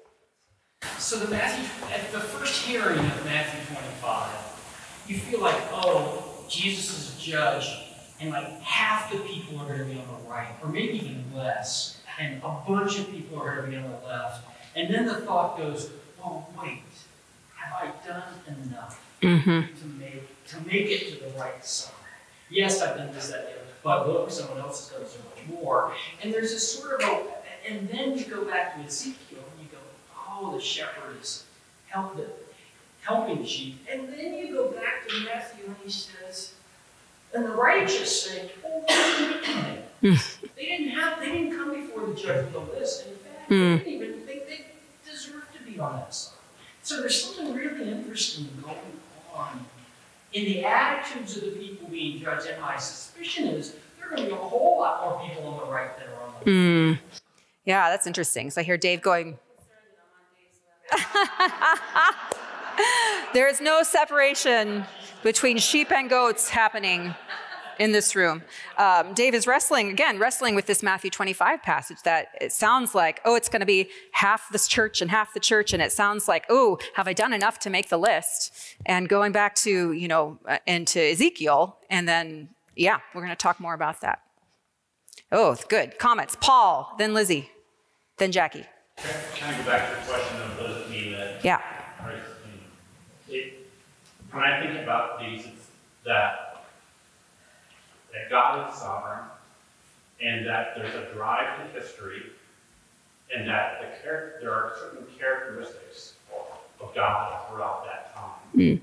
So 0.97 1.19
the 1.19 1.29
Matthew, 1.29 1.65
at 1.93 2.09
the 2.13 2.21
first 2.21 2.63
hearing 2.63 2.97
of 2.97 3.25
Matthew 3.25 3.75
25, 3.75 5.03
you 5.07 5.17
feel 5.17 5.41
like, 5.41 5.61
oh, 5.73 6.45
Jesus 6.47 6.97
is 6.97 7.17
a 7.17 7.21
judge, 7.21 7.67
and 8.21 8.29
like 8.29 8.47
half 8.61 9.11
the 9.11 9.19
people 9.19 9.59
are 9.59 9.67
gonna 9.67 9.83
be 9.83 9.99
on 9.99 10.07
the 10.23 10.29
right, 10.29 10.47
or 10.63 10.69
maybe 10.69 10.93
even 10.99 11.25
less, 11.35 11.99
and 12.17 12.41
a 12.41 12.57
bunch 12.65 12.99
of 12.99 13.11
people 13.11 13.37
are 13.37 13.53
gonna 13.57 13.67
be 13.67 13.75
on 13.75 13.83
the 13.83 14.07
left. 14.07 14.47
And 14.77 14.91
then 14.93 15.07
the 15.07 15.15
thought 15.15 15.57
goes, 15.57 15.89
well, 16.17 16.47
wait, 16.63 16.83
have 17.57 17.73
I 17.91 18.07
done 18.07 18.23
enough 18.47 19.05
Mm-hmm. 19.21 19.77
to 19.79 19.85
make 19.99 20.45
to 20.47 20.59
make 20.61 20.89
it 20.89 21.09
to 21.19 21.25
the 21.25 21.37
right 21.37 21.63
side? 21.63 21.93
Yes, 22.49 22.81
I've 22.81 22.95
done 22.97 23.13
this, 23.13 23.27
that, 23.29 23.45
the 23.45 23.51
other, 23.51 23.67
but 23.83 24.07
look, 24.07 24.31
someone 24.31 24.59
else 24.59 24.89
has 24.89 24.97
done 24.99 25.07
so 25.07 25.19
much 25.29 25.59
more. 25.61 25.93
And 26.23 26.33
there's 26.33 26.51
this 26.53 26.79
sort 26.79 27.01
of 27.03 27.07
a, 27.07 27.23
and 27.67 27.87
then 27.89 28.17
you 28.17 28.25
go 28.25 28.45
back 28.45 28.75
to 28.75 28.85
Ezekiel 28.85 29.39
and 29.39 29.65
you 29.65 29.71
go, 29.71 29.77
oh, 30.29 30.55
the 30.55 30.61
shepherd 30.61 31.21
is 31.21 31.45
help 31.87 32.15
the, 32.15 32.27
helping 33.01 33.41
the 33.41 33.47
sheep. 33.47 33.85
And 33.91 34.09
then 34.09 34.35
you 34.35 34.53
go 34.53 34.71
back 34.71 35.07
to 35.07 35.25
Matthew 35.25 35.65
and 35.65 35.75
he 35.83 35.91
says, 35.91 36.53
and 37.33 37.45
the 37.45 37.51
righteous 37.51 38.23
say, 38.23 38.51
oh, 38.65 38.83
they 40.01 40.65
didn't 40.65 40.89
have, 40.89 41.19
they 41.19 41.31
didn't 41.31 41.57
come 41.57 41.73
before 41.73 42.07
the 42.07 42.15
judge 42.15 42.45
with 42.45 42.55
a 42.55 42.79
list. 42.79 43.07
In 43.07 43.15
fact, 43.15 43.49
they 43.49 43.55
didn't 43.55 43.87
even 43.87 44.19
think 44.21 44.47
they 44.47 44.65
deserved 45.09 45.47
to 45.55 45.71
be 45.71 45.79
on 45.79 45.93
that 45.97 46.13
side. 46.13 46.37
So 46.83 46.99
there's 46.99 47.23
something 47.23 47.53
really 47.53 47.89
interesting 47.91 48.47
going 48.61 48.77
on 49.33 49.65
in 50.33 50.45
the 50.45 50.65
attitudes 50.65 51.37
of 51.37 51.43
the 51.43 51.51
people 51.51 51.87
being 51.89 52.19
judged. 52.19 52.47
And 52.47 52.61
my 52.61 52.77
suspicion 52.77 53.47
is 53.49 53.75
there 53.99 54.07
are 54.07 54.15
going 54.15 54.29
to 54.29 54.35
be 54.35 54.41
a 54.41 54.43
whole 54.43 54.79
lot 54.79 55.03
more 55.03 55.27
people 55.27 55.47
on 55.47 55.65
the 55.65 55.71
right 55.71 55.97
than 55.97 56.07
are 56.07 56.21
on 56.23 56.33
the 56.43 56.51
left. 56.51 57.01
Mm. 57.01 57.10
Yeah, 57.65 57.89
that's 57.89 58.07
interesting. 58.07 58.49
So 58.49 58.61
I 58.61 58.63
hear 58.63 58.77
Dave 58.77 59.01
going, 59.01 59.37
There 63.33 63.47
is 63.47 63.61
no 63.61 63.83
separation 63.83 64.83
between 65.23 65.57
sheep 65.57 65.91
and 65.91 66.09
goats 66.09 66.49
happening 66.49 67.15
in 67.79 67.93
this 67.93 68.15
room. 68.15 68.43
Um, 68.77 69.13
Dave 69.13 69.33
is 69.33 69.47
wrestling, 69.47 69.89
again, 69.89 70.19
wrestling 70.19 70.53
with 70.53 70.65
this 70.65 70.83
Matthew 70.83 71.09
25 71.09 71.63
passage 71.63 71.97
that 72.03 72.27
it 72.41 72.51
sounds 72.51 72.93
like, 72.93 73.21
oh, 73.23 73.35
it's 73.35 73.47
going 73.47 73.61
to 73.61 73.65
be 73.65 73.89
half 74.11 74.51
this 74.51 74.67
church 74.67 75.01
and 75.01 75.09
half 75.09 75.33
the 75.33 75.39
church. 75.39 75.71
And 75.71 75.81
it 75.81 75.91
sounds 75.91 76.27
like, 76.27 76.45
oh, 76.49 76.77
have 76.95 77.07
I 77.07 77.13
done 77.13 77.33
enough 77.33 77.57
to 77.59 77.69
make 77.69 77.89
the 77.89 77.97
list? 77.97 78.53
And 78.85 79.07
going 79.07 79.31
back 79.31 79.55
to, 79.55 79.93
you 79.93 80.07
know, 80.07 80.37
uh, 80.45 80.57
into 80.67 80.99
Ezekiel. 80.99 81.77
And 81.89 82.07
then, 82.07 82.49
yeah, 82.75 82.99
we're 83.15 83.21
going 83.21 83.29
to 83.29 83.35
talk 83.35 83.59
more 83.59 83.73
about 83.73 84.01
that. 84.01 84.19
Oh, 85.31 85.55
good. 85.69 85.97
Comments. 85.97 86.35
Paul, 86.41 86.93
then 86.97 87.13
Lizzie, 87.13 87.49
then 88.17 88.31
Jackie. 88.31 88.65
Can 88.97 89.53
I 89.53 89.57
go 89.57 89.65
back 89.65 89.89
to 89.89 89.95
the 89.95 90.11
question 90.11 90.41
of 90.41 90.57
what 90.57 90.67
does 90.67 90.81
it 90.81 90.89
mean 90.89 91.13
that 91.13 91.43
Yeah. 91.43 91.61
It, 93.29 93.53
when 94.31 94.43
I 94.43 94.59
think 94.61 94.81
about 94.81 95.19
these, 95.19 95.45
it's 95.45 95.67
that 96.03 96.65
that 98.11 98.29
God 98.29 98.69
is 98.69 98.77
sovereign, 98.77 99.23
and 100.21 100.45
that 100.45 100.75
there's 100.75 100.93
a 100.93 101.13
drive 101.13 101.47
to 101.73 101.79
history, 101.79 102.23
and 103.33 103.47
that 103.47 103.79
the 103.79 104.03
char- 104.03 104.33
there 104.41 104.53
are 104.53 104.73
certain 104.79 105.05
characteristics 105.17 106.13
of 106.81 106.93
God 106.93 107.47
throughout 107.49 107.85
that 107.85 108.13
time. 108.13 108.31
Hmm. 108.53 108.75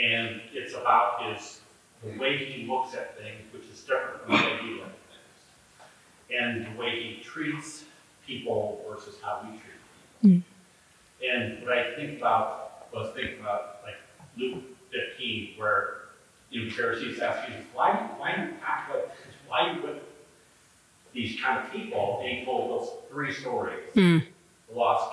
And 0.00 0.40
it's 0.52 0.74
about 0.74 1.22
his 1.32 1.60
the 2.02 2.18
way 2.18 2.36
he 2.38 2.66
looks 2.66 2.94
at 2.94 3.16
things, 3.16 3.40
which 3.52 3.64
is 3.72 3.80
different 3.82 4.22
from 4.22 4.36
the 4.36 4.42
way 4.42 4.58
we 4.62 4.70
look 4.74 4.86
at 4.86 4.88
things, 4.88 5.07
and 6.36 6.66
the 6.66 6.78
way 6.78 7.02
he 7.02 7.22
treats 7.22 7.84
people 8.26 8.84
versus 8.88 9.16
how 9.22 9.40
we 9.44 9.50
treat 9.50 9.62
people. 10.22 10.42
And 11.26 11.62
what 11.62 11.76
I 11.78 11.94
think 11.94 12.18
about 12.18 12.92
was 12.92 13.12
thinking 13.14 13.40
about 13.40 13.78
like 13.84 13.96
Luke 14.36 14.62
15, 14.92 15.54
where 15.56 15.94
you 16.50 16.64
know, 16.64 16.70
Pharisees 16.70 17.18
ask 17.18 17.46
Jesus, 17.48 17.64
why, 17.74 17.92
why 18.18 18.34
do 18.34 18.42
you 18.42 18.48
act 18.66 18.90
like 18.94 19.06
this? 19.06 19.34
Why 19.46 19.72
you 19.72 19.82
with 19.82 20.02
these 21.12 21.40
kind 21.40 21.64
of 21.64 21.72
people? 21.72 22.20
And 22.22 22.38
he 22.38 22.44
told 22.44 22.70
those 22.70 22.90
three 23.10 23.32
stories: 23.32 23.80
Mm. 23.94 24.22
the 24.70 24.78
lost, 24.78 25.10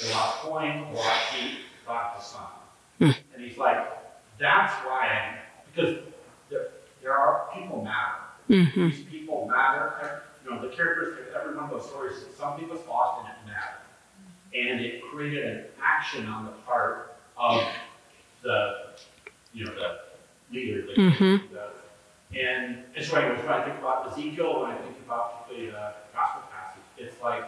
the 0.00 0.10
lost 0.10 0.38
coin, 0.38 0.86
the 0.90 0.96
lost 0.96 1.32
sheep, 1.34 1.58
the 1.58 1.84
prodigal 1.86 2.22
son. 2.22 2.42
And 3.00 3.44
he's 3.44 3.58
like, 3.58 3.78
that's 4.38 4.72
why 4.86 5.08
I'm 5.08 5.38
because 5.74 5.98
there, 6.50 6.68
there 7.02 7.16
are 7.16 7.48
people 7.54 7.82
matter. 7.82 8.22
Mm-hmm. 8.50 8.88
These 8.90 9.04
people 9.04 9.48
matter. 9.48 10.21
You 10.52 10.58
know, 10.60 10.68
the 10.68 10.74
characteristics 10.76 11.30
of 11.30 11.40
every 11.40 11.54
one 11.56 11.64
of 11.64 11.70
those 11.70 11.88
stories, 11.88 12.16
some 12.38 12.58
people's 12.58 12.86
lost 12.86 13.24
and 13.26 13.28
it 13.32 13.52
mattered. 13.52 13.78
And 14.54 14.80
it 14.84 15.02
created 15.10 15.44
an 15.46 15.64
action 15.82 16.26
on 16.26 16.44
the 16.44 16.50
part 16.66 17.14
of 17.38 17.62
the, 18.42 18.88
you 19.54 19.64
know, 19.64 19.74
the 19.74 20.00
leader. 20.54 20.82
The, 20.82 20.92
Mhm. 21.00 21.40
the, 21.50 22.38
and, 22.38 22.84
and 22.94 23.04
so 23.04 23.16
anyways, 23.16 23.38
when 23.44 23.48
I 23.52 23.64
think 23.64 23.78
about 23.78 24.12
Ezekiel, 24.12 24.60
when 24.62 24.70
I 24.72 24.76
think 24.76 24.96
about 25.06 25.48
the 25.48 25.70
uh, 25.78 25.92
gospel 26.12 26.42
passage, 26.52 26.82
it's 26.98 27.20
like 27.22 27.44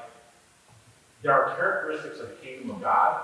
there 1.22 1.32
are 1.32 1.54
characteristics 1.56 2.20
of 2.20 2.28
the 2.30 2.34
kingdom 2.36 2.70
of 2.70 2.80
God, 2.80 3.20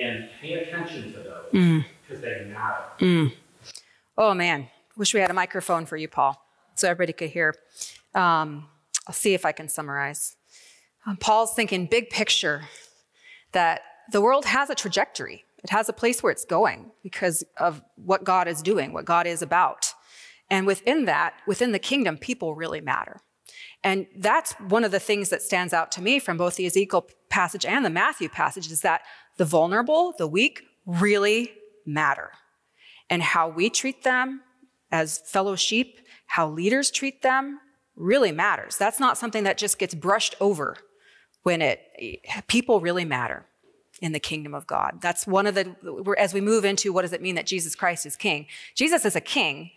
and 0.00 0.28
pay 0.40 0.54
attention 0.54 1.12
to 1.14 1.18
those 1.20 1.50
Mm. 1.52 1.84
because 2.06 2.22
they 2.22 2.44
matter. 2.52 2.84
Mm. 3.00 3.32
Oh 4.16 4.34
man, 4.34 4.68
wish 4.96 5.14
we 5.14 5.20
had 5.20 5.30
a 5.30 5.34
microphone 5.34 5.86
for 5.86 5.96
you, 5.96 6.06
Paul, 6.08 6.44
so 6.78 6.88
everybody 6.88 7.12
could 7.12 7.30
hear. 7.30 7.54
Um, 8.14 8.66
I'll 9.06 9.14
see 9.14 9.34
if 9.34 9.44
I 9.44 9.52
can 9.52 9.68
summarize. 9.68 10.36
Um, 11.06 11.16
Paul's 11.16 11.54
thinking 11.54 11.86
big 11.86 12.10
picture 12.10 12.62
that 13.52 13.82
the 14.12 14.20
world 14.20 14.44
has 14.44 14.70
a 14.70 14.74
trajectory. 14.74 15.44
It 15.64 15.70
has 15.70 15.88
a 15.88 15.92
place 15.92 16.22
where 16.22 16.32
it's 16.32 16.44
going 16.44 16.92
because 17.02 17.44
of 17.56 17.82
what 17.96 18.24
God 18.24 18.48
is 18.48 18.62
doing, 18.62 18.92
what 18.92 19.04
God 19.04 19.26
is 19.26 19.42
about. 19.42 19.92
And 20.50 20.66
within 20.66 21.04
that, 21.06 21.34
within 21.46 21.72
the 21.72 21.78
kingdom, 21.78 22.16
people 22.16 22.54
really 22.54 22.80
matter. 22.80 23.20
And 23.84 24.06
that's 24.16 24.52
one 24.54 24.84
of 24.84 24.90
the 24.90 25.00
things 25.00 25.28
that 25.30 25.42
stands 25.42 25.72
out 25.72 25.92
to 25.92 26.02
me 26.02 26.18
from 26.18 26.36
both 26.36 26.56
the 26.56 26.66
Ezekiel 26.66 27.08
passage 27.28 27.64
and 27.64 27.84
the 27.84 27.90
Matthew 27.90 28.28
passage 28.28 28.70
is 28.70 28.80
that 28.80 29.02
the 29.36 29.44
vulnerable, 29.44 30.14
the 30.18 30.26
weak, 30.26 30.62
really 30.86 31.52
matter 31.86 32.32
and 33.10 33.22
how 33.22 33.48
we 33.48 33.70
treat 33.70 34.02
them 34.02 34.42
as 34.90 35.18
fellow 35.18 35.56
sheep, 35.56 36.00
how 36.28 36.48
leaders 36.48 36.90
treat 36.90 37.22
them 37.22 37.60
really 37.96 38.32
matters. 38.32 38.76
That's 38.76 39.00
not 39.00 39.18
something 39.18 39.44
that 39.44 39.58
just 39.58 39.78
gets 39.78 39.94
brushed 39.94 40.36
over 40.40 40.76
when 41.42 41.60
it 41.60 41.80
people 42.46 42.80
really 42.80 43.04
matter 43.04 43.44
in 44.00 44.12
the 44.12 44.20
kingdom 44.20 44.54
of 44.54 44.66
God. 44.66 45.00
That's 45.00 45.26
one 45.26 45.46
of 45.46 45.54
the 45.54 45.74
as 46.16 46.32
we 46.32 46.40
move 46.40 46.64
into 46.64 46.92
what 46.92 47.02
does 47.02 47.12
it 47.12 47.22
mean 47.22 47.34
that 47.34 47.46
Jesus 47.46 47.74
Christ 47.74 48.06
is 48.06 48.16
king? 48.16 48.46
Jesus 48.74 49.04
is 49.04 49.16
a 49.16 49.20
king 49.20 49.72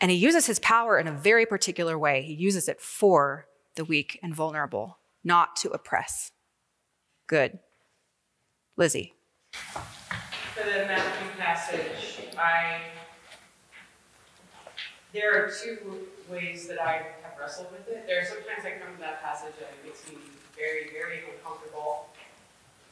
and 0.00 0.10
he 0.10 0.16
uses 0.16 0.46
his 0.46 0.58
power 0.58 0.98
in 0.98 1.06
a 1.06 1.12
very 1.12 1.46
particular 1.46 1.96
way. 1.96 2.22
He 2.22 2.34
uses 2.34 2.68
it 2.68 2.80
for 2.80 3.46
the 3.76 3.84
weak 3.84 4.18
and 4.22 4.34
vulnerable, 4.34 4.98
not 5.22 5.54
to 5.56 5.70
oppress. 5.70 6.32
Good. 7.28 7.60
Lizzie. 8.76 9.14
For 9.52 10.64
the 10.64 10.86
Matthew 10.86 11.28
passage, 11.38 12.28
I, 12.36 12.80
there 15.12 15.44
are 15.44 15.50
two 15.50 16.06
ways 16.30 16.66
that 16.68 16.80
I 16.80 16.92
have 17.22 17.38
wrestled 17.38 17.68
with 17.72 17.88
it. 17.88 18.06
There 18.06 18.20
are 18.22 18.24
sometimes 18.24 18.64
I 18.64 18.78
come 18.82 18.94
to 18.94 19.00
that 19.00 19.22
passage 19.22 19.54
and 19.58 19.68
it 19.68 19.84
makes 19.84 20.08
me 20.08 20.16
very, 20.56 20.90
very 20.92 21.20
uncomfortable. 21.30 22.06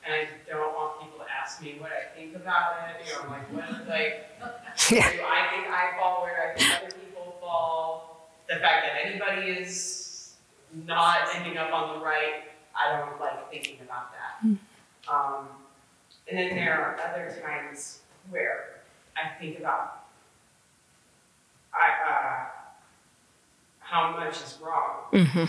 And 0.04 0.14
I 0.14 0.28
don't 0.48 0.74
want 0.74 1.00
people 1.00 1.18
to 1.18 1.30
ask 1.30 1.62
me 1.62 1.76
what 1.78 1.90
I 1.92 2.14
think 2.16 2.34
about 2.34 2.76
it, 2.88 3.06
you 3.06 3.12
know, 3.22 3.30
like, 3.30 3.52
what, 3.52 3.88
like, 3.88 4.26
Yeah. 4.90 5.12
do 5.12 5.20
I 5.22 5.48
think 5.52 5.66
I 5.68 5.92
fall 5.98 6.22
where 6.22 6.52
I 6.54 6.58
think 6.58 6.72
other 6.82 6.94
people 6.96 7.36
fall? 7.40 8.30
The 8.48 8.56
fact 8.56 8.86
that 8.86 9.06
anybody 9.06 9.50
is 9.60 10.34
not 10.86 11.18
ending 11.34 11.58
up 11.58 11.72
on 11.72 11.98
the 11.98 12.04
right, 12.04 12.44
I 12.74 12.98
don't 12.98 13.20
like 13.20 13.50
thinking 13.50 13.76
about 13.82 14.10
that. 14.12 14.46
Um, 15.12 15.48
and 16.28 16.38
then 16.38 16.54
there 16.56 16.74
are 16.80 16.98
other 17.10 17.36
times 17.44 18.00
where 18.30 18.80
I 19.16 19.28
think 19.38 19.58
about 19.58 19.99
I, 21.74 22.10
uh, 22.10 22.46
how 23.80 24.10
much 24.16 24.36
is 24.42 24.58
wrong 24.62 25.04
Mm-hmm. 25.12 25.44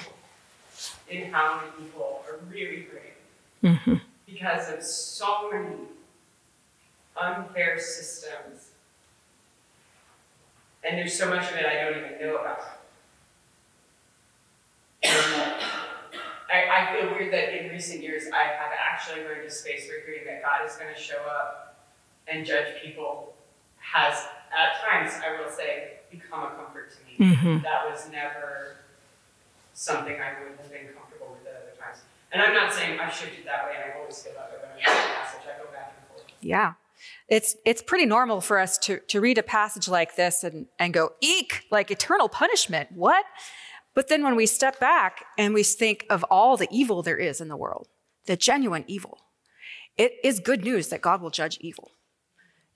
and 1.12 1.34
how 1.34 1.58
many 1.58 1.72
people 1.84 2.24
are 2.28 2.38
really 2.50 2.88
great 2.90 3.13
Mm-hmm. 3.63 3.96
because 4.25 4.72
of 4.74 4.84
so 4.84 5.50
many 5.51 5.75
unfair 7.16 7.80
systems. 7.80 8.70
And 10.84 10.98
there's 10.98 11.16
so 11.16 11.30
much 11.30 11.51
of 11.51 11.58
it 11.58 11.66
I 11.66 11.84
don't 11.84 11.98
even 12.00 12.20
know 12.22 12.38
about. 12.38 12.62
I, 15.03 16.68
I 16.70 16.96
feel 17.00 17.12
weird 17.12 17.31
that 17.34 17.53
in 17.55 17.70
recent 17.72 18.01
years 18.01 18.24
I 18.34 18.44
have 18.44 18.72
actually 18.77 19.24
learned 19.24 19.46
a 19.48 19.51
space 19.51 19.86
for 19.86 19.94
hearing 20.05 20.25
that 20.25 20.42
God 20.42 20.68
is 20.68 20.75
going 20.75 20.94
to 20.94 21.00
show 21.00 21.22
up 21.29 21.79
and 22.27 22.46
judge 22.46 22.81
people 22.84 23.34
has, 23.79 24.25
at 24.51 24.81
times, 24.88 25.14
I 25.25 25.40
will 25.42 25.51
say, 25.51 26.00
become 26.12 26.44
a 26.44 26.50
comfort 26.52 26.92
to 26.92 26.98
me. 27.06 27.32
Mm-hmm. 27.32 27.64
That 27.64 27.90
was 27.90 28.10
never 28.12 28.78
something 29.74 30.14
I 30.14 30.44
would 30.44 30.58
have 30.58 30.72
been 30.72 30.94
comfortable 30.94 31.38
with 31.38 31.48
at 31.48 31.62
other 31.62 31.76
times. 31.80 32.04
And 32.32 32.42
I'm 32.42 32.54
not 32.54 32.74
saying 32.74 33.00
I 33.00 33.10
shifted 33.10 33.46
that 33.46 33.66
way, 33.66 33.76
and 33.82 33.92
I 33.92 34.00
always 34.00 34.22
feel 34.22 34.34
that 34.34 34.52
way 34.52 34.58
when 34.62 34.72
I 34.72 34.76
read 34.76 35.04
the 35.04 35.14
passage, 35.14 35.42
I 35.48 35.64
go 35.64 35.72
back 35.72 35.96
and 35.98 36.08
forth. 36.08 36.32
Yeah. 36.42 36.74
It's, 37.28 37.56
it's 37.66 37.82
pretty 37.82 38.06
normal 38.06 38.42
for 38.42 38.60
us 38.60 38.78
to, 38.80 39.00
to 39.08 39.22
read 39.22 39.38
a 39.38 39.44
passage 39.44 39.88
like 39.88 40.16
this 40.16 40.44
and, 40.44 40.68
and 40.78 40.94
go, 40.94 41.14
eek, 41.22 41.64
like 41.72 41.90
eternal 41.90 42.30
punishment. 42.30 42.92
What? 42.92 43.26
But 43.94 44.08
then 44.08 44.24
when 44.24 44.36
we 44.36 44.46
step 44.46 44.80
back 44.80 45.26
and 45.38 45.54
we 45.54 45.64
think 45.64 46.06
of 46.10 46.24
all 46.26 46.58
the 46.58 46.68
evil 46.72 47.02
there 47.02 47.18
is 47.18 47.42
in 47.42 47.48
the 47.48 47.58
world, 47.58 47.88
the 48.26 48.38
genuine 48.38 48.86
evil, 48.88 49.20
it 49.98 50.14
is 50.24 50.40
good 50.40 50.64
news 50.64 50.88
that 50.90 51.02
God 51.02 51.22
will 51.22 51.30
judge 51.30 51.58
evil. 51.60 51.92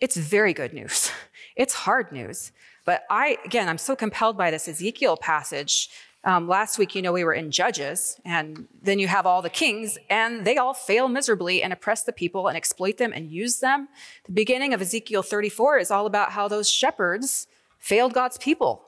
It's 0.02 0.18
very 0.18 0.54
good 0.54 0.74
news. 0.74 1.12
It's 1.56 1.74
hard 1.74 2.12
news. 2.12 2.52
But 2.86 3.04
I, 3.10 3.38
again, 3.44 3.68
I'm 3.68 3.80
so 3.80 3.96
compelled 3.96 4.38
by 4.38 4.52
this 4.52 4.68
Ezekiel 4.68 5.18
passage. 5.18 5.90
Um, 6.24 6.48
last 6.48 6.80
week, 6.80 6.96
you 6.96 7.02
know, 7.02 7.12
we 7.12 7.24
were 7.24 7.34
in 7.34 7.52
Judges, 7.52 8.20
and 8.26 8.68
then 8.82 8.98
you 8.98 9.08
have 9.08 9.26
all 9.26 9.42
the 9.42 9.50
kings, 9.50 9.98
and 10.10 10.46
they 10.46 10.58
all 10.58 10.74
fail 10.74 11.08
miserably 11.08 11.62
and 11.62 11.74
oppress 11.74 12.04
the 12.04 12.14
people 12.14 12.48
and 12.48 12.58
exploit 12.58 12.98
them 12.98 13.12
and 13.14 13.30
use 13.30 13.60
them. 13.60 13.90
The 14.26 14.32
beginning 14.32 14.74
of 14.74 14.82
Ezekiel 14.82 15.22
34 15.22 15.80
is 15.80 15.92
all 15.92 16.06
about 16.06 16.32
how 16.32 16.48
those 16.48 16.70
shepherds 16.70 17.48
failed 17.78 18.14
God's 18.14 18.38
people 18.38 18.84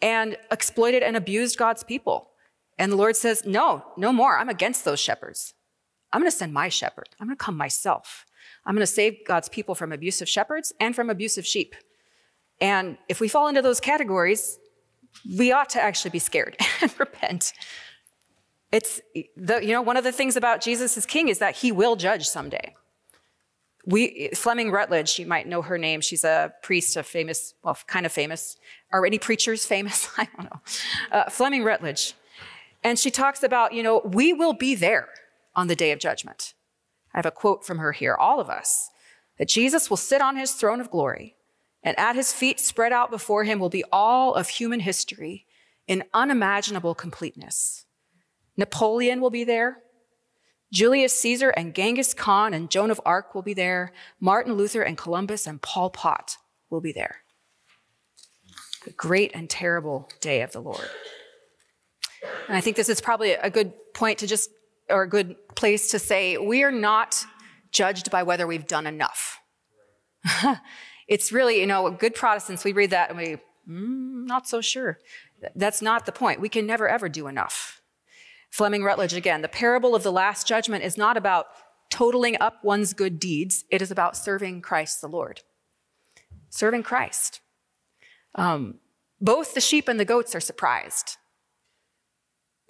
and 0.00 0.36
exploited 0.50 1.02
and 1.02 1.16
abused 1.16 1.58
God's 1.58 1.84
people. 1.84 2.30
And 2.78 2.90
the 2.90 2.96
Lord 2.96 3.16
says, 3.16 3.44
No, 3.44 3.84
no 3.96 4.12
more. 4.12 4.38
I'm 4.38 4.48
against 4.48 4.84
those 4.84 5.00
shepherds. 5.00 5.54
I'm 6.12 6.20
going 6.20 6.30
to 6.30 6.36
send 6.36 6.52
my 6.52 6.68
shepherd. 6.68 7.08
I'm 7.20 7.28
going 7.28 7.36
to 7.36 7.44
come 7.44 7.56
myself. 7.56 8.26
I'm 8.64 8.74
going 8.74 8.80
to 8.80 8.86
save 8.86 9.24
God's 9.26 9.48
people 9.48 9.74
from 9.74 9.92
abusive 9.92 10.28
shepherds 10.28 10.72
and 10.80 10.94
from 10.94 11.10
abusive 11.10 11.46
sheep. 11.46 11.74
And 12.62 12.96
if 13.08 13.20
we 13.20 13.26
fall 13.26 13.48
into 13.48 13.60
those 13.60 13.80
categories, 13.80 14.56
we 15.36 15.50
ought 15.50 15.68
to 15.70 15.82
actually 15.82 16.12
be 16.12 16.20
scared 16.20 16.56
and 16.80 16.94
repent. 16.98 17.52
It's 18.70 19.00
the, 19.36 19.58
you 19.60 19.72
know, 19.72 19.82
one 19.82 19.96
of 19.96 20.04
the 20.04 20.12
things 20.12 20.36
about 20.36 20.62
Jesus 20.62 20.96
as 20.96 21.04
king 21.04 21.28
is 21.28 21.40
that 21.40 21.56
he 21.56 21.72
will 21.72 21.96
judge 21.96 22.26
someday. 22.26 22.74
We, 23.84 24.30
Fleming 24.34 24.70
Rutledge, 24.70 25.18
you 25.18 25.26
might 25.26 25.48
know 25.48 25.60
her 25.60 25.76
name. 25.76 26.00
She's 26.00 26.22
a 26.22 26.54
priest, 26.62 26.96
a 26.96 27.02
famous, 27.02 27.52
well, 27.64 27.76
kind 27.88 28.06
of 28.06 28.12
famous. 28.12 28.56
Are 28.92 29.04
any 29.04 29.18
preachers 29.18 29.66
famous? 29.66 30.08
I 30.16 30.28
don't 30.36 30.44
know. 30.44 30.60
Uh, 31.10 31.30
Fleming 31.30 31.64
Rutledge. 31.64 32.14
And 32.84 32.96
she 32.96 33.10
talks 33.10 33.42
about, 33.42 33.74
you 33.74 33.82
know, 33.82 34.02
we 34.04 34.32
will 34.32 34.52
be 34.52 34.76
there 34.76 35.08
on 35.56 35.66
the 35.66 35.74
day 35.74 35.90
of 35.90 35.98
judgment. 35.98 36.54
I 37.12 37.18
have 37.18 37.26
a 37.26 37.32
quote 37.32 37.66
from 37.66 37.78
her 37.78 37.90
here, 37.90 38.14
all 38.14 38.38
of 38.38 38.48
us, 38.48 38.88
that 39.38 39.48
Jesus 39.48 39.90
will 39.90 39.96
sit 39.96 40.22
on 40.22 40.36
his 40.36 40.52
throne 40.52 40.80
of 40.80 40.90
glory, 40.90 41.34
and 41.82 41.98
at 41.98 42.16
his 42.16 42.32
feet 42.32 42.60
spread 42.60 42.92
out 42.92 43.10
before 43.10 43.44
him 43.44 43.58
will 43.58 43.68
be 43.68 43.84
all 43.92 44.34
of 44.34 44.48
human 44.48 44.80
history 44.80 45.46
in 45.86 46.04
unimaginable 46.14 46.94
completeness. 46.94 47.84
Napoleon 48.56 49.20
will 49.20 49.30
be 49.30 49.44
there. 49.44 49.78
Julius 50.72 51.18
Caesar 51.20 51.50
and 51.50 51.74
Genghis 51.74 52.14
Khan 52.14 52.54
and 52.54 52.70
Joan 52.70 52.90
of 52.90 53.00
Arc 53.04 53.34
will 53.34 53.42
be 53.42 53.54
there. 53.54 53.92
Martin 54.20 54.54
Luther 54.54 54.82
and 54.82 54.96
Columbus 54.96 55.46
and 55.46 55.60
Pol 55.60 55.90
Pot 55.90 56.38
will 56.70 56.80
be 56.80 56.92
there. 56.92 57.16
The 58.84 58.92
great 58.92 59.32
and 59.34 59.50
terrible 59.50 60.08
day 60.20 60.40
of 60.42 60.52
the 60.52 60.60
Lord. 60.60 60.88
And 62.48 62.56
I 62.56 62.60
think 62.60 62.76
this 62.76 62.88
is 62.88 63.00
probably 63.00 63.32
a 63.32 63.50
good 63.50 63.72
point 63.94 64.18
to 64.18 64.26
just 64.26 64.50
or 64.88 65.02
a 65.02 65.08
good 65.08 65.36
place 65.54 65.90
to 65.90 65.98
say 65.98 66.38
we 66.38 66.62
are 66.62 66.72
not 66.72 67.24
judged 67.70 68.10
by 68.10 68.22
whether 68.22 68.46
we've 68.46 68.66
done 68.66 68.86
enough. 68.86 69.40
it's 71.12 71.30
really, 71.30 71.60
you 71.60 71.66
know, 71.66 71.90
good 71.90 72.14
Protestants, 72.14 72.64
we 72.64 72.72
read 72.72 72.88
that 72.88 73.10
and 73.10 73.18
we, 73.18 73.36
mm, 73.68 74.26
not 74.26 74.48
so 74.48 74.62
sure. 74.62 74.98
That's 75.54 75.82
not 75.82 76.06
the 76.06 76.12
point. 76.12 76.40
We 76.40 76.48
can 76.48 76.66
never, 76.66 76.88
ever 76.88 77.10
do 77.10 77.26
enough. 77.26 77.82
Fleming 78.48 78.82
Rutledge 78.82 79.12
again, 79.12 79.42
the 79.42 79.48
parable 79.48 79.94
of 79.94 80.04
the 80.04 80.10
Last 80.10 80.46
Judgment 80.46 80.82
is 80.82 80.96
not 80.96 81.18
about 81.18 81.48
totaling 81.90 82.38
up 82.40 82.64
one's 82.64 82.94
good 82.94 83.20
deeds, 83.20 83.64
it 83.70 83.82
is 83.82 83.90
about 83.90 84.16
serving 84.16 84.62
Christ 84.62 85.02
the 85.02 85.08
Lord. 85.08 85.42
Serving 86.48 86.82
Christ. 86.82 87.40
Um, 88.34 88.78
both 89.20 89.52
the 89.52 89.60
sheep 89.60 89.88
and 89.88 90.00
the 90.00 90.06
goats 90.06 90.34
are 90.34 90.40
surprised. 90.40 91.18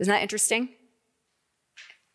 Isn't 0.00 0.10
that 0.10 0.22
interesting? 0.22 0.70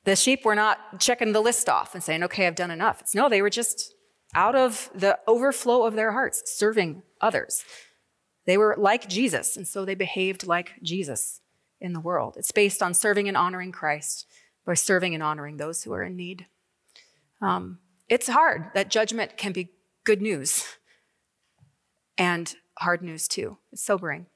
The 0.04 0.18
sheep 0.18 0.44
were 0.44 0.56
not 0.56 1.00
checking 1.00 1.32
the 1.32 1.42
list 1.42 1.70
off 1.70 1.96
and 1.96 2.04
saying, 2.04 2.24
okay, 2.24 2.48
I've 2.48 2.56
done 2.56 2.72
enough. 2.72 3.00
It's 3.00 3.16
no, 3.16 3.30
they 3.30 3.42
were 3.42 3.50
just 3.50 3.94
out 4.36 4.56
of 4.56 4.90
the 4.94 5.20
overflow 5.28 5.86
of 5.86 5.96
their 5.96 6.12
hearts, 6.12 6.44
serving 6.46 7.04
others. 7.22 7.64
They 8.46 8.58
were 8.58 8.76
like 8.78 9.10
Jesus, 9.10 9.58
and 9.58 9.68
so 9.68 9.84
they 9.84 9.96
behaved 9.96 10.46
like 10.46 10.74
Jesus 10.82 11.42
in 11.82 11.94
the 11.94 12.00
world. 12.00 12.36
It's 12.38 12.52
based 12.52 12.82
on 12.82 12.94
serving 12.94 13.28
and 13.28 13.38
honoring 13.38 13.72
Christ 13.72 14.26
by 14.66 14.74
serving 14.74 15.14
and 15.14 15.24
honoring 15.24 15.58
those 15.58 15.84
who 15.84 15.94
are 15.94 16.04
in 16.04 16.16
need. 16.16 16.46
Um, 17.42 17.80
it's 18.10 18.28
hard 18.28 18.72
that 18.74 18.90
judgment 18.90 19.38
can 19.38 19.52
be 19.52 19.70
good 20.04 20.22
news 20.22 20.66
and 22.18 22.56
hard 22.78 23.02
news 23.02 23.28
too. 23.28 23.58
It's 23.72 23.84
sobering. 23.84 24.28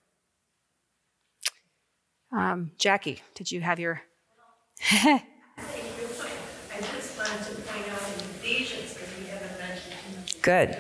Um, 2.32 2.72
Jackie, 2.78 3.22
did 3.36 3.52
you 3.52 3.62
have 3.62 3.80
your? 3.80 4.02
I 4.94 6.80
just 6.80 7.18
wanted 7.18 7.46
to 7.46 7.62
point 7.62 7.88
out 7.94 8.02
in 8.02 8.20
Ephesians, 8.42 8.94
because 8.94 9.10
we 9.20 9.28
haven't 9.28 9.60
mentioned 9.60 9.94
him. 9.94 10.24
Good. 10.42 10.76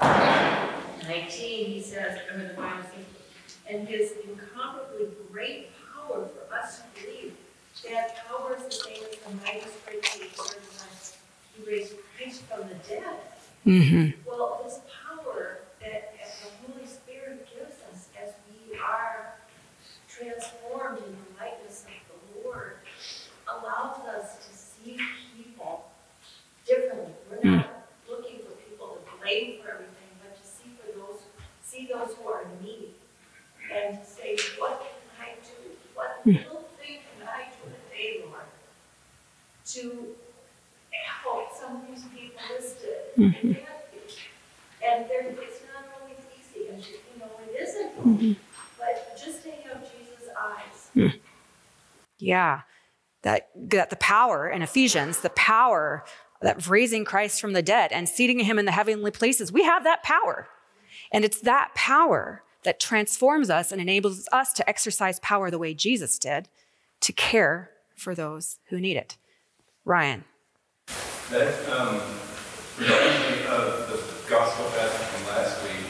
19, 0.00 1.66
he 1.66 1.82
says, 1.82 2.18
I 2.32 2.36
mean, 2.36 2.48
the 2.48 2.54
Bible 2.54 2.82
says, 2.84 3.56
and 3.68 3.88
his 3.88 4.12
incomparably 4.24 5.06
great 5.32 5.68
power 5.94 6.26
for 6.26 6.54
us 6.54 6.78
to 6.80 6.84
believe, 7.00 7.34
that 7.88 8.16
power 8.28 8.56
is 8.56 8.62
the 8.64 8.70
same 8.70 9.02
as 9.10 9.18
the 9.18 9.34
mighty 9.44 9.60
strength 9.82 10.06
he 10.14 10.26
exerted. 10.26 10.62
He 11.56 11.70
raised 11.70 11.94
Christ 12.16 12.42
from 12.42 12.68
the 12.68 12.74
dead. 12.88 13.16
Mm-hmm. 13.66 14.28
Well, 14.28 14.60
this 14.64 14.78
power 15.06 15.58
that 15.80 16.14
that 16.16 16.30
the 16.42 16.72
Holy 16.72 16.86
Spirit 16.86 17.46
gives 17.52 17.76
us 17.92 18.08
as 18.22 18.32
we 18.48 18.76
are 18.78 19.34
transformed 20.08 20.98
in 20.98 21.04
the 21.12 21.44
likeness 21.44 21.84
of 21.84 22.42
the 22.42 22.48
Lord 22.48 22.74
allows 23.48 23.98
us 24.06 24.36
to 24.48 24.56
see 24.56 24.96
people 25.36 25.90
differently. 26.66 27.12
We're 27.30 27.50
not 27.50 27.86
looking 28.08 28.38
for 28.38 28.52
people 28.68 28.96
to 28.96 29.18
blame 29.22 29.60
for 29.62 29.70
everything, 29.72 30.10
but 30.22 30.40
to 30.40 30.46
see 30.46 30.70
for 30.80 30.98
those, 30.98 31.20
see 31.64 31.86
those 31.92 32.16
who 32.16 32.28
are 32.30 32.42
in 32.42 32.64
need. 32.64 32.88
And 33.72 33.98
to 34.00 34.06
say, 34.06 34.36
what 34.58 34.80
can 34.80 35.26
I 35.26 35.34
do? 35.44 35.70
What 35.94 36.20
little 36.24 36.68
thing 36.80 36.98
can 37.18 37.28
I 37.28 37.44
do 37.44 37.70
today, 37.90 38.24
Lord? 38.26 38.42
To 39.74 40.16
help 41.22 41.54
some 41.56 41.76
of 41.76 41.86
these 41.88 42.04
people 42.14 42.40
listed. 42.50 42.98
And 43.16 43.54
that 43.56 43.88
is- 44.06 44.16
And 44.84 45.08
there, 45.08 45.22
it's 45.26 45.60
not 45.72 45.84
always 46.00 46.16
easy, 46.38 46.68
and 46.68 46.78
you 46.84 46.98
know, 47.20 47.30
it 47.46 47.60
isn't, 47.60 48.38
but 48.78 49.16
just 49.22 49.42
to 49.44 49.50
have 49.50 49.82
Jesus' 49.92 50.28
eyes. 50.36 51.12
Yeah. 52.30 52.60
That, 53.22 53.48
that 53.56 53.90
the 53.90 53.96
power 53.96 54.48
in 54.48 54.62
Ephesians, 54.62 55.18
the 55.18 55.30
power 55.30 56.04
that 56.40 56.68
raising 56.68 57.04
Christ 57.04 57.40
from 57.40 57.54
the 57.54 57.60
dead 57.60 57.90
and 57.90 58.08
seating 58.08 58.38
him 58.38 58.56
in 58.56 58.66
the 58.66 58.72
heavenly 58.72 59.10
places, 59.10 59.50
we 59.50 59.64
have 59.64 59.82
that 59.82 60.04
power. 60.04 60.46
And 61.10 61.24
it's 61.24 61.40
that 61.40 61.74
power 61.74 62.44
that 62.62 62.78
transforms 62.78 63.50
us 63.50 63.72
and 63.72 63.80
enables 63.80 64.28
us 64.30 64.52
to 64.52 64.68
exercise 64.68 65.18
power 65.18 65.50
the 65.50 65.58
way 65.58 65.74
Jesus 65.74 66.20
did 66.20 66.48
to 67.00 67.12
care 67.12 67.70
for 67.96 68.14
those 68.14 68.60
who 68.68 68.78
need 68.78 68.96
it. 68.96 69.16
Ryan. 69.84 70.22
That 71.30 71.68
um, 71.68 72.00
reminds 72.78 73.18
me 73.28 73.44
of 73.46 73.88
the 73.90 74.30
gospel 74.30 74.66
passage 74.70 75.06
from 75.08 75.26
last 75.26 75.62
week, 75.64 75.86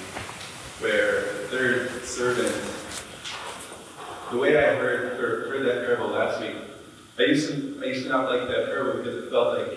where 0.81 1.21
the 1.21 1.49
third 1.49 2.05
servant, 2.05 2.55
the 4.31 4.39
way 4.39 4.53
heard, 4.53 5.21
or 5.21 5.51
heard 5.51 5.67
that 5.67 5.87
parable 5.87 6.09
last 6.09 6.41
week, 6.41 6.57
I 7.21 7.25
used 7.25 7.51
to, 7.51 7.81
I 7.83 7.87
used 7.89 8.05
to 8.05 8.09
not 8.09 8.31
like 8.31 8.49
that 8.49 8.67
parable 8.67 9.03
because 9.03 9.25
it 9.25 9.31
felt 9.31 9.59
like, 9.59 9.69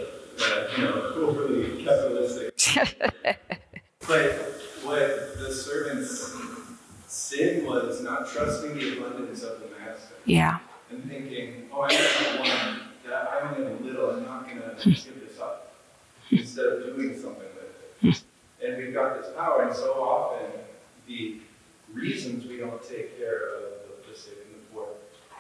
uh, 0.41 0.67
you 0.77 0.84
know, 0.84 1.13
overly 1.15 1.84
capitalistic. 1.84 2.58
But 4.06 4.32
what 4.84 5.38
the 5.38 5.53
servant's 5.53 6.36
sin 7.08 7.65
was 7.65 8.01
not 8.01 8.29
trusting 8.29 8.77
the 8.77 8.97
abundance 8.97 9.43
of 9.43 9.62
the 9.62 9.67
master 9.79 10.15
Yeah. 10.25 10.60
and 10.91 11.03
thinking, 11.06 11.69
oh, 11.73 11.82
I 11.84 11.93
have 11.93 12.39
one, 12.39 12.79
that 13.08 13.29
I 13.32 13.39
only 13.47 13.63
have 13.63 13.79
a 13.79 13.84
little, 13.84 14.10
I'm 14.12 14.25
not 14.25 14.47
gonna 14.47 14.75
give 14.84 14.93
this 14.93 15.39
up, 15.39 15.73
instead 16.32 16.65
of 16.65 16.95
doing 16.97 17.17
something 17.17 17.43
with 17.56 18.13
it. 18.13 18.21
And 18.65 18.77
we've 18.77 18.93
got 18.93 19.21
this 19.21 19.32
power, 19.38 19.63
and 19.63 19.75
so 19.75 19.93
often, 19.93 20.49
the 21.08 21.38
reasons 21.93 22.45
we 22.45 22.58
don't 22.58 22.82
take 22.88 23.17
care 23.17 23.56
of 23.56 23.62
the, 23.62 24.12
the 24.12 24.17
sick 24.17 24.38
and 24.45 24.56
the 24.56 24.73
poor 24.73 24.88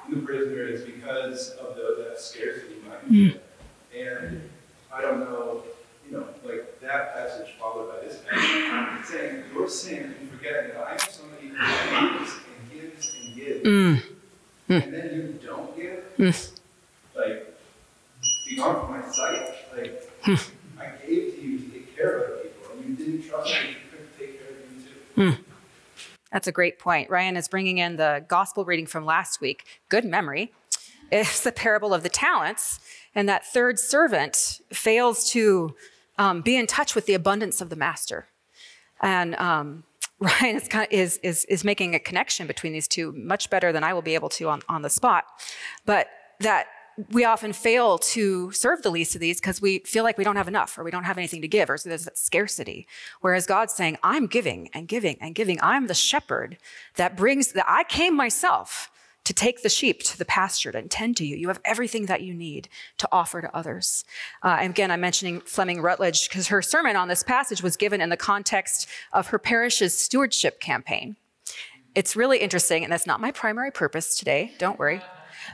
and 0.07 0.17
the 0.21 0.25
prisoner 0.25 0.63
is 0.67 0.83
because 0.83 1.49
of 1.51 1.75
the, 1.75 2.05
that 2.09 2.19
scarcity 2.19 2.75
mindset. 2.87 3.39
And 3.97 4.49
I 4.93 5.01
don't 5.01 5.19
know, 5.19 5.63
you 6.05 6.17
know, 6.17 6.25
like 6.43 6.79
that 6.81 7.15
passage 7.15 7.53
followed 7.59 7.89
by 7.91 8.05
this 8.05 8.19
passage, 8.29 8.99
it's 8.99 9.09
saying, 9.09 9.43
your 9.53 9.69
sin 9.69 10.15
and 10.19 10.29
forgetting 10.29 10.71
that 10.71 10.87
I 10.87 10.91
am 10.93 10.99
somebody 10.99 11.47
who 11.47 12.17
gives 12.19 12.33
and 12.35 12.71
gives 12.71 13.15
and 13.15 13.35
gives 13.35 13.63
Mm. 14.69 14.81
and 14.81 14.93
then 14.93 15.13
you 15.13 15.39
don't 15.45 15.75
give, 15.75 16.03
like, 17.15 17.53
be 18.45 18.55
gone 18.55 18.79
from 18.79 18.91
my 19.01 19.11
sight. 19.11 19.53
Like, 19.75 20.09
I 20.79 21.05
gave 21.05 21.33
That's 26.31 26.47
a 26.47 26.51
great 26.51 26.79
point. 26.79 27.09
Ryan 27.09 27.37
is 27.37 27.47
bringing 27.47 27.77
in 27.77 27.95
the 27.95 28.25
gospel 28.27 28.65
reading 28.65 28.87
from 28.87 29.05
last 29.05 29.39
week. 29.39 29.65
Good 29.89 30.03
memory. 30.03 30.51
It's 31.11 31.41
the 31.41 31.51
parable 31.51 31.93
of 31.93 32.01
the 32.01 32.09
talents, 32.09 32.79
and 33.13 33.29
that 33.29 33.45
third 33.45 33.77
servant 33.77 34.61
fails 34.71 35.29
to 35.31 35.75
um, 36.17 36.41
be 36.41 36.55
in 36.55 36.65
touch 36.65 36.95
with 36.95 37.05
the 37.05 37.13
abundance 37.13 37.61
of 37.61 37.69
the 37.69 37.75
master. 37.75 38.27
And 39.01 39.35
um, 39.35 39.83
Ryan 40.19 40.55
is, 40.55 40.67
kind 40.67 40.87
of, 40.87 40.91
is, 40.91 41.17
is, 41.21 41.45
is 41.45 41.63
making 41.63 41.93
a 41.93 41.99
connection 41.99 42.47
between 42.47 42.73
these 42.73 42.87
two 42.87 43.11
much 43.11 43.49
better 43.51 43.71
than 43.71 43.83
I 43.83 43.93
will 43.93 44.01
be 44.01 44.15
able 44.15 44.29
to 44.29 44.49
on, 44.49 44.61
on 44.67 44.81
the 44.81 44.89
spot. 44.89 45.25
But 45.85 46.07
that 46.39 46.67
we 47.11 47.25
often 47.25 47.53
fail 47.53 47.97
to 47.97 48.51
serve 48.51 48.81
the 48.81 48.91
least 48.91 49.15
of 49.15 49.21
these 49.21 49.39
because 49.39 49.61
we 49.61 49.79
feel 49.79 50.03
like 50.03 50.17
we 50.17 50.23
don't 50.23 50.35
have 50.35 50.47
enough 50.47 50.77
or 50.77 50.83
we 50.83 50.91
don't 50.91 51.05
have 51.05 51.17
anything 51.17 51.41
to 51.41 51.47
give 51.47 51.69
or 51.69 51.77
so 51.77 51.89
there's 51.89 52.05
that 52.05 52.17
scarcity. 52.17 52.87
Whereas 53.21 53.45
God's 53.45 53.73
saying, 53.73 53.97
I'm 54.03 54.27
giving 54.27 54.69
and 54.73 54.87
giving 54.87 55.17
and 55.19 55.33
giving. 55.33 55.59
I'm 55.61 55.87
the 55.87 55.93
shepherd 55.93 56.57
that 56.95 57.17
brings 57.17 57.53
that 57.53 57.65
I 57.67 57.83
came 57.83 58.15
myself 58.15 58.91
to 59.23 59.33
take 59.33 59.63
the 59.63 59.69
sheep 59.69 60.03
to 60.03 60.17
the 60.17 60.25
pasture 60.25 60.69
and 60.71 60.91
tend 60.91 61.15
to 61.17 61.25
you. 61.25 61.37
You 61.37 61.47
have 61.47 61.61
everything 61.63 62.07
that 62.07 62.21
you 62.21 62.33
need 62.33 62.67
to 62.97 63.07
offer 63.11 63.41
to 63.41 63.55
others. 63.55 64.03
Uh, 64.43 64.57
and 64.59 64.71
again, 64.71 64.91
I'm 64.91 64.99
mentioning 64.99 65.39
Fleming 65.41 65.81
Rutledge 65.81 66.27
because 66.27 66.49
her 66.49 66.61
sermon 66.61 66.95
on 66.95 67.07
this 67.07 67.23
passage 67.23 67.63
was 67.63 67.77
given 67.77 68.01
in 68.01 68.09
the 68.09 68.17
context 68.17 68.87
of 69.13 69.27
her 69.27 69.39
parish's 69.39 69.97
stewardship 69.97 70.59
campaign. 70.59 71.15
It's 71.95 72.15
really 72.15 72.39
interesting, 72.39 72.83
and 72.83 72.91
that's 72.91 73.07
not 73.07 73.21
my 73.21 73.31
primary 73.31 73.71
purpose 73.71 74.17
today, 74.17 74.51
don't 74.57 74.79
worry. 74.79 75.01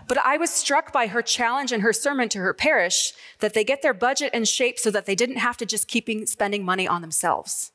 But 0.08 0.18
I 0.20 0.38
was 0.38 0.50
struck 0.50 0.92
by 0.92 1.08
her 1.08 1.22
challenge 1.22 1.72
in 1.72 1.82
her 1.82 1.94
sermon 1.94 2.30
to 2.30 2.40
her 2.40 2.54
parish 2.54 3.14
that 3.40 3.54
they 3.54 3.64
get 3.64 3.82
their 3.82 3.94
budget 3.94 4.34
in 4.34 4.46
shape 4.46 4.80
so 4.80 4.92
that 4.92 5.06
they 5.06 5.16
didn't 5.16 5.38
have 5.38 5.58
to 5.58 5.66
just 5.66 5.88
keep 5.88 6.10
spending 6.28 6.64
money 6.64 6.88
on 6.88 7.02
themselves. 7.02 7.72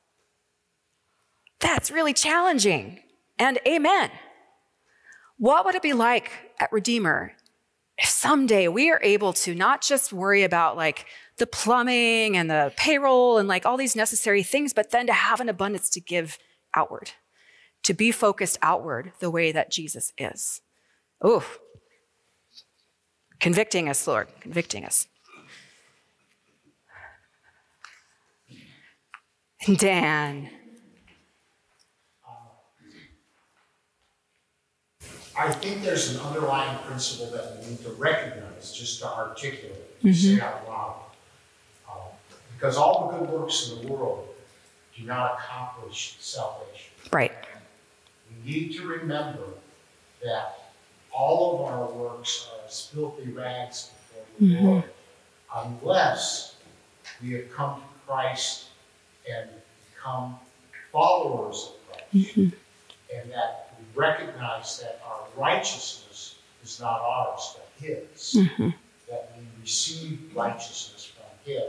That's 1.61 1.91
really 1.91 2.13
challenging. 2.13 3.01
And 3.39 3.59
amen. 3.67 4.11
What 5.39 5.65
would 5.65 5.75
it 5.75 5.83
be 5.83 5.93
like 5.93 6.31
at 6.61 6.73
Redeemer 6.73 7.33
if 7.99 8.09
someday 8.09 8.69
we 8.69 8.91
are 8.91 9.01
able 9.03 9.33
to 9.33 9.55
not 9.55 9.83
just 9.83 10.13
worry 10.13 10.43
about 10.43 10.77
like 10.77 11.07
the 11.39 11.47
plumbing 11.47 12.37
and 12.37 12.51
the 12.51 12.73
payroll 12.77 13.39
and 13.39 13.49
like 13.49 13.67
all 13.67 13.77
these 13.77 13.97
necessary 13.97 14.43
things, 14.43 14.73
but 14.73 14.91
then 14.91 15.07
to 15.07 15.13
have 15.13 15.41
an 15.41 15.49
abundance 15.49 15.91
to 15.91 16.01
give 16.01 16.39
outward, 16.75 17.13
to 17.83 17.95
be 17.95 18.11
focused 18.11 18.59
outward 18.63 19.13
the 19.21 19.31
way 19.31 19.53
that 19.53 19.71
Jesus 19.71 20.13
is? 20.19 20.61
Oh, 21.23 21.45
Convicting 23.45 23.91
us, 23.91 24.07
Lord, 24.07 24.29
convicting 24.41 24.87
us. 24.87 25.07
Dan. 29.77 30.49
I 35.39 35.53
think 35.53 35.83
there's 35.83 36.15
an 36.15 36.23
underlying 36.23 36.79
principle 36.87 37.31
that 37.33 37.59
we 37.61 37.73
need 37.73 37.83
to 37.83 37.91
recognize, 37.91 38.73
just 38.73 39.01
to 39.01 39.09
articulate, 39.09 40.01
to 40.01 40.15
say 40.15 40.41
out 40.41 40.67
loud. 40.67 40.97
Um, 41.87 41.99
Because 42.55 42.79
all 42.79 43.11
the 43.13 43.19
good 43.19 43.29
works 43.29 43.69
in 43.69 43.83
the 43.85 43.93
world 43.93 44.27
do 44.97 45.05
not 45.05 45.35
accomplish 45.35 46.17
salvation. 46.19 46.93
Right. 47.13 47.33
We 48.31 48.51
need 48.51 48.73
to 48.77 48.87
remember 48.87 49.49
that 50.25 50.71
all 51.13 51.57
of 51.57 51.61
our 51.71 51.93
works 51.93 52.49
as 52.67 52.87
filthy 52.87 53.31
rags 53.31 53.91
before 53.91 54.25
the 54.41 54.63
Lord, 54.63 54.85
mm-hmm. 54.85 55.85
unless 55.85 56.57
we 57.23 57.33
have 57.33 57.51
come 57.53 57.77
to 57.77 57.87
Christ 58.07 58.67
and 59.31 59.49
become 59.95 60.37
followers 60.93 61.73
of 61.73 61.89
Christ. 61.89 62.15
Mm-hmm. 62.15 62.57
And 63.15 63.31
that 63.31 63.75
we 63.79 64.01
recognize 64.01 64.81
that 64.81 65.01
our 65.07 65.21
righteousness 65.37 66.37
is 66.63 66.81
not 66.81 67.01
ours, 67.01 67.57
but 67.57 67.87
His. 67.87 68.35
Mm-hmm. 68.37 68.71
That 69.09 69.33
we 69.37 69.45
receive 69.61 70.19
righteousness 70.35 71.13
from 71.15 71.53
Him. 71.53 71.65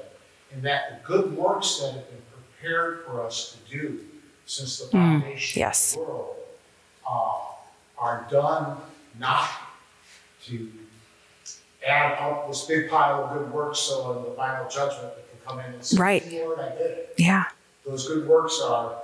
And 0.53 0.63
that 0.63 1.03
the 1.03 1.07
good 1.07 1.35
works 1.35 1.79
that 1.79 1.93
have 1.93 2.09
been 2.09 2.21
prepared 2.31 3.05
for 3.05 3.23
us 3.23 3.55
to 3.55 3.77
do 3.77 3.99
since 4.45 4.79
the 4.79 4.85
mm, 4.85 4.91
foundation 4.91 5.59
yes. 5.59 5.93
of 5.93 5.99
the 5.99 6.05
world 6.05 6.35
uh, 7.09 7.39
are 7.97 8.27
done 8.29 8.77
not 9.19 9.49
to 10.45 10.71
add 11.85 12.17
up 12.19 12.47
this 12.47 12.65
big 12.65 12.89
pile 12.89 13.23
of 13.23 13.33
good 13.37 13.51
works 13.51 13.79
so 13.79 14.17
in 14.17 14.23
the 14.23 14.31
final 14.31 14.67
judgment 14.69 15.13
we 15.15 15.21
can 15.29 15.47
come 15.47 15.59
in 15.59 15.73
and 15.73 15.85
say, 15.85 15.97
Right. 15.97 16.31
Lord, 16.31 16.59
I 16.59 16.69
did 16.69 16.91
it. 16.91 17.13
Yeah. 17.17 17.45
Those 17.85 18.07
good 18.07 18.27
works 18.27 18.59
are 18.63 18.95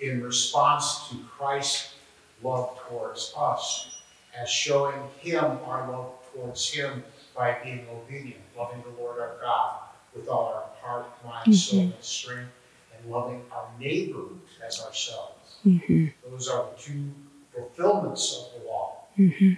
in 0.00 0.22
response 0.22 1.08
to 1.10 1.16
Christ's 1.36 1.94
love 2.42 2.78
towards 2.88 3.32
us, 3.36 3.96
as 4.36 4.48
showing 4.48 4.98
Him 5.18 5.44
our 5.64 5.90
love 5.90 6.12
towards 6.32 6.68
Him 6.70 7.04
by 7.36 7.56
being 7.62 7.86
obedient, 7.92 8.40
loving 8.56 8.82
the 8.82 9.02
Lord 9.02 9.20
our 9.20 9.36
God 9.40 9.80
with 10.14 10.28
all 10.28 10.46
our 10.54 10.64
heart, 10.82 11.06
mind, 11.24 11.46
mm-hmm. 11.46 11.52
soul, 11.52 11.80
and 11.80 11.94
strength, 12.00 12.50
and 12.96 13.10
loving 13.10 13.42
our 13.52 13.66
neighbor 13.78 14.24
as 14.66 14.80
ourselves. 14.80 15.56
Mm-hmm. 15.66 16.06
Those 16.28 16.48
are 16.48 16.66
the 16.74 16.82
two 16.82 17.10
fulfillments 17.54 18.46
of 18.54 18.60
the 18.60 18.68
law. 18.68 19.04
Mm-hmm. 19.18 19.52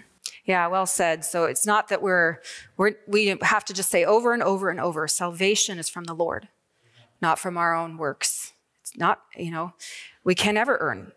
Yeah, 0.45 0.67
well 0.67 0.87
said. 0.87 1.25
So 1.25 1.45
it's 1.45 1.67
not 1.67 1.89
that 1.89 2.03
we're, 2.03 2.41
we're 2.77 2.93
we 3.07 3.37
have 3.41 3.65
to 3.67 3.73
just 3.73 3.91
say 3.91 4.05
over 4.05 4.33
and 4.35 4.43
over 4.43 4.69
and 4.71 4.79
over, 4.79 5.09
salvation 5.09 5.79
is 5.79 5.89
from 5.89 6.05
the 6.05 6.15
Lord, 6.15 6.49
not 7.21 7.39
from 7.39 7.57
our 7.57 7.75
own 7.75 7.97
works. 7.97 8.53
It's 8.83 8.97
not, 8.97 9.23
you 9.35 9.51
know, 9.51 9.73
we 10.23 10.35
can 10.35 10.55
never 10.55 10.77
earn 10.81 11.13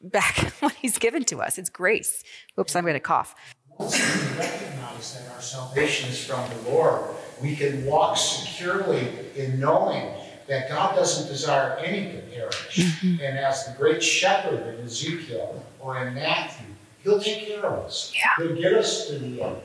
back 0.00 0.38
what 0.60 0.74
He's 0.74 0.98
given 0.98 1.24
to 1.24 1.40
us. 1.40 1.58
It's 1.58 1.70
grace. 1.70 2.22
Oops, 2.58 2.74
I'm 2.76 2.84
going 2.84 2.94
to 2.94 3.00
cough. 3.00 3.34
Once 3.78 3.98
we 3.98 4.38
recognize 4.38 5.14
that 5.14 5.34
our 5.34 5.40
salvation 5.40 6.10
is 6.10 6.24
from 6.24 6.48
the 6.50 6.70
Lord, 6.70 7.02
we 7.42 7.56
can 7.56 7.84
walk 7.84 8.16
securely 8.16 9.08
in 9.34 9.58
knowing 9.58 10.12
that 10.46 10.68
God 10.68 10.94
doesn't 10.94 11.28
desire 11.28 11.76
any 11.78 12.12
to 12.12 12.18
perish. 12.32 12.76
Mm-hmm. 12.76 13.22
And 13.22 13.38
as 13.38 13.66
the 13.66 13.72
great 13.72 14.02
shepherd 14.02 14.78
in 14.78 14.84
Ezekiel 14.84 15.64
or 15.80 15.98
in 16.06 16.14
Matthew, 16.14 16.66
He'll 17.02 17.20
take 17.20 17.46
care 17.46 17.64
of 17.64 17.84
us. 17.84 18.12
Yeah. 18.14 18.30
He'll 18.38 18.56
get 18.56 18.74
us 18.74 19.08
to 19.08 19.18
the 19.18 19.42
end. 19.42 19.56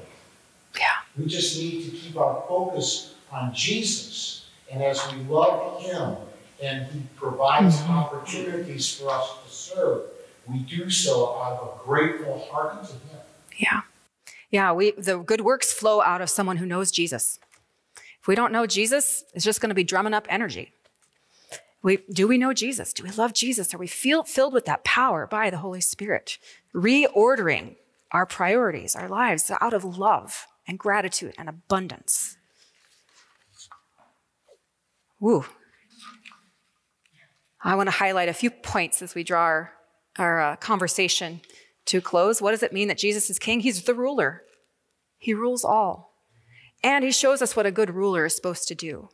Yeah. 0.76 0.86
We 1.18 1.26
just 1.26 1.58
need 1.58 1.86
to 1.86 1.92
keep 1.92 2.18
our 2.18 2.44
focus 2.48 3.16
on 3.32 3.54
Jesus. 3.54 4.48
And 4.72 4.84
as 4.84 5.02
we 5.12 5.20
love 5.24 5.82
Him 5.82 6.16
and 6.62 6.88
He 6.88 7.02
provides 7.16 7.78
mm-hmm. 7.78 7.94
opportunities 7.94 8.94
for 8.94 9.10
us 9.10 9.36
to 9.46 9.54
serve, 9.54 10.02
we 10.48 10.60
do 10.60 10.90
so 10.90 11.36
out 11.38 11.60
of 11.60 11.80
a 11.80 11.86
grateful 11.86 12.48
heart 12.50 12.84
to 12.86 12.94
Him. 12.94 13.20
Yeah. 13.58 13.82
Yeah, 14.50 14.72
we 14.72 14.92
the 14.92 15.18
good 15.18 15.42
works 15.42 15.74
flow 15.74 16.02
out 16.02 16.22
of 16.22 16.30
someone 16.30 16.58
who 16.58 16.66
knows 16.66 16.90
Jesus. 16.92 17.40
If 18.22 18.28
we 18.28 18.36
don't 18.36 18.52
know 18.52 18.66
Jesus, 18.66 19.26
it's 19.34 19.44
just 19.44 19.62
going 19.62 19.70
to 19.70 19.76
be 19.76 19.84
drumming 19.84 20.14
up 20.14 20.26
energy. 20.30 20.72
We, 21.88 22.00
do 22.12 22.28
we 22.28 22.38
know 22.38 22.52
Jesus? 22.52 22.92
Do 22.92 23.04
we 23.04 23.12
love 23.12 23.32
Jesus? 23.32 23.74
Are 23.74 23.78
we 23.78 23.88
feel, 23.88 24.24
filled 24.24 24.54
with 24.54 24.66
that 24.66 24.84
power 24.84 25.26
by 25.26 25.50
the 25.50 25.60
Holy 25.60 25.80
Spirit? 25.80 26.38
Reordering 26.76 27.78
our 28.12 28.26
priorities, 28.26 28.94
our 28.94 29.08
lives 29.08 29.50
out 29.62 29.74
of 29.74 29.86
love 29.86 30.48
and 30.68 30.78
gratitude 30.78 31.34
and 31.38 31.48
abundance. 31.48 32.36
Woo. 35.22 35.46
I 37.64 37.76
want 37.76 37.88
to 37.88 37.96
highlight 37.96 38.28
a 38.28 38.34
few 38.34 38.52
points 38.52 39.02
as 39.02 39.16
we 39.16 39.24
draw 39.24 39.44
our, 39.44 39.74
our 40.18 40.42
uh, 40.42 40.56
conversation 40.58 41.40
to 41.86 42.02
close. 42.02 42.42
What 42.42 42.52
does 42.52 42.64
it 42.64 42.74
mean 42.74 42.90
that 42.90 42.98
Jesus 42.98 43.30
is 43.30 43.40
king? 43.40 43.62
He's 43.62 43.82
the 43.84 43.94
ruler, 43.94 44.44
he 45.18 45.34
rules 45.34 45.64
all. 45.64 46.16
And 46.84 47.06
he 47.06 47.14
shows 47.14 47.42
us 47.42 47.56
what 47.56 47.66
a 47.66 47.72
good 47.72 47.96
ruler 47.96 48.26
is 48.26 48.36
supposed 48.36 48.68
to 48.68 48.76
do 48.76 49.08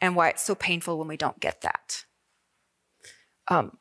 and 0.00 0.16
why 0.16 0.28
it's 0.28 0.42
so 0.42 0.54
painful 0.54 0.98
when 0.98 1.08
we 1.08 1.16
don't 1.16 1.40
get 1.40 1.60
that. 1.60 2.04
Um, 3.48 3.76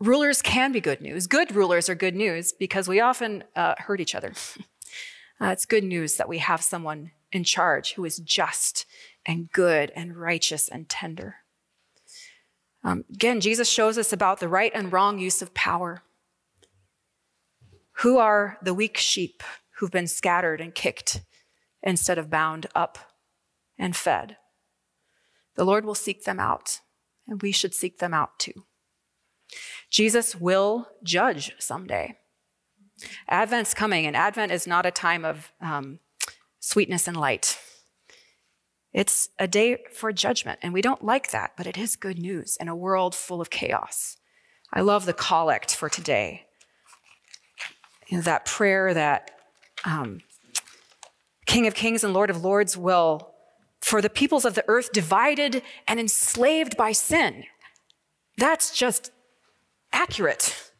rulers 0.00 0.42
can 0.42 0.72
be 0.72 0.80
good 0.80 1.00
news. 1.00 1.26
Good 1.26 1.54
rulers 1.54 1.88
are 1.88 1.94
good 1.94 2.14
news 2.14 2.52
because 2.52 2.88
we 2.88 3.00
often 3.00 3.44
uh, 3.54 3.74
hurt 3.78 4.00
each 4.00 4.14
other. 4.14 4.32
uh, 5.40 5.46
it's 5.46 5.66
good 5.66 5.84
news 5.84 6.16
that 6.16 6.28
we 6.28 6.38
have 6.38 6.62
someone 6.62 7.10
in 7.32 7.44
charge 7.44 7.94
who 7.94 8.04
is 8.04 8.18
just 8.18 8.86
and 9.26 9.50
good 9.50 9.92
and 9.96 10.16
righteous 10.16 10.68
and 10.68 10.88
tender. 10.88 11.36
Um, 12.84 13.04
again, 13.12 13.40
Jesus 13.40 13.68
shows 13.68 13.98
us 13.98 14.12
about 14.12 14.38
the 14.38 14.48
right 14.48 14.70
and 14.72 14.92
wrong 14.92 15.18
use 15.18 15.42
of 15.42 15.52
power. 15.54 16.02
Who 18.00 18.18
are 18.18 18.58
the 18.62 18.74
weak 18.74 18.96
sheep 18.96 19.42
who've 19.76 19.90
been 19.90 20.06
scattered 20.06 20.60
and 20.60 20.74
kicked 20.74 21.22
instead 21.82 22.16
of 22.16 22.30
bound 22.30 22.66
up 22.74 22.98
and 23.76 23.96
fed? 23.96 24.36
The 25.56 25.64
Lord 25.64 25.84
will 25.84 25.94
seek 25.94 26.24
them 26.24 26.38
out, 26.38 26.80
and 27.26 27.42
we 27.42 27.52
should 27.52 27.74
seek 27.74 27.98
them 27.98 28.14
out 28.14 28.38
too. 28.38 28.64
Jesus 29.90 30.34
will 30.36 30.88
judge 31.02 31.52
someday. 31.58 32.16
Advent's 33.28 33.74
coming, 33.74 34.06
and 34.06 34.16
Advent 34.16 34.52
is 34.52 34.66
not 34.66 34.86
a 34.86 34.90
time 34.90 35.24
of 35.24 35.52
um, 35.60 35.98
sweetness 36.60 37.08
and 37.08 37.16
light. 37.16 37.58
It's 38.92 39.28
a 39.38 39.46
day 39.46 39.78
for 39.92 40.12
judgment, 40.12 40.58
and 40.62 40.72
we 40.72 40.80
don't 40.80 41.04
like 41.04 41.30
that, 41.30 41.52
but 41.56 41.66
it 41.66 41.76
is 41.76 41.96
good 41.96 42.18
news 42.18 42.56
in 42.58 42.68
a 42.68 42.76
world 42.76 43.14
full 43.14 43.40
of 43.40 43.50
chaos. 43.50 44.16
I 44.72 44.80
love 44.80 45.04
the 45.04 45.12
collect 45.12 45.74
for 45.74 45.88
today. 45.88 46.46
You 48.08 48.18
know, 48.18 48.22
that 48.22 48.46
prayer 48.46 48.94
that 48.94 49.30
um, 49.84 50.20
King 51.44 51.66
of 51.66 51.74
Kings 51.74 52.04
and 52.04 52.14
Lord 52.14 52.30
of 52.30 52.42
Lords 52.42 52.76
will, 52.76 53.34
for 53.86 54.02
the 54.02 54.10
peoples 54.10 54.44
of 54.44 54.54
the 54.54 54.64
earth 54.66 54.90
divided 54.90 55.62
and 55.86 56.00
enslaved 56.00 56.76
by 56.76 56.90
sin. 56.90 57.44
That's 58.36 58.76
just 58.76 59.12
accurate. 59.92 60.72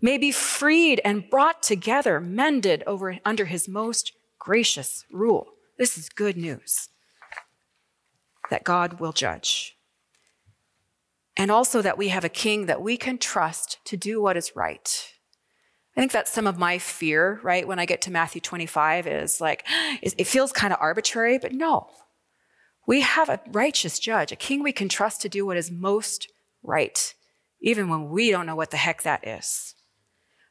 May 0.00 0.18
be 0.18 0.32
freed 0.32 1.00
and 1.04 1.30
brought 1.30 1.62
together, 1.62 2.18
mended 2.18 2.82
over 2.88 3.18
under 3.24 3.44
his 3.44 3.68
most 3.68 4.14
gracious 4.36 5.04
rule. 5.12 5.46
This 5.78 5.96
is 5.96 6.08
good 6.08 6.36
news 6.36 6.88
that 8.50 8.64
God 8.64 8.98
will 8.98 9.12
judge. 9.12 9.76
And 11.36 11.52
also 11.52 11.80
that 11.82 11.98
we 11.98 12.08
have 12.08 12.24
a 12.24 12.28
king 12.28 12.66
that 12.66 12.82
we 12.82 12.96
can 12.96 13.18
trust 13.18 13.78
to 13.84 13.96
do 13.96 14.20
what 14.20 14.36
is 14.36 14.56
right. 14.56 15.12
I 15.96 16.00
think 16.00 16.10
that's 16.10 16.32
some 16.32 16.48
of 16.48 16.58
my 16.58 16.78
fear, 16.78 17.38
right? 17.44 17.66
When 17.66 17.78
I 17.78 17.86
get 17.86 18.02
to 18.02 18.10
Matthew 18.10 18.40
25, 18.40 19.06
is 19.06 19.40
like, 19.40 19.64
it 20.02 20.26
feels 20.26 20.50
kind 20.50 20.72
of 20.72 20.80
arbitrary, 20.80 21.38
but 21.38 21.52
no. 21.52 21.88
We 22.88 23.02
have 23.02 23.28
a 23.28 23.38
righteous 23.48 23.98
judge, 23.98 24.32
a 24.32 24.36
king 24.36 24.62
we 24.62 24.72
can 24.72 24.88
trust 24.88 25.20
to 25.20 25.28
do 25.28 25.44
what 25.44 25.58
is 25.58 25.70
most 25.70 26.26
right, 26.62 27.12
even 27.60 27.90
when 27.90 28.08
we 28.08 28.30
don't 28.30 28.46
know 28.46 28.56
what 28.56 28.70
the 28.70 28.78
heck 28.78 29.02
that 29.02 29.28
is. 29.28 29.74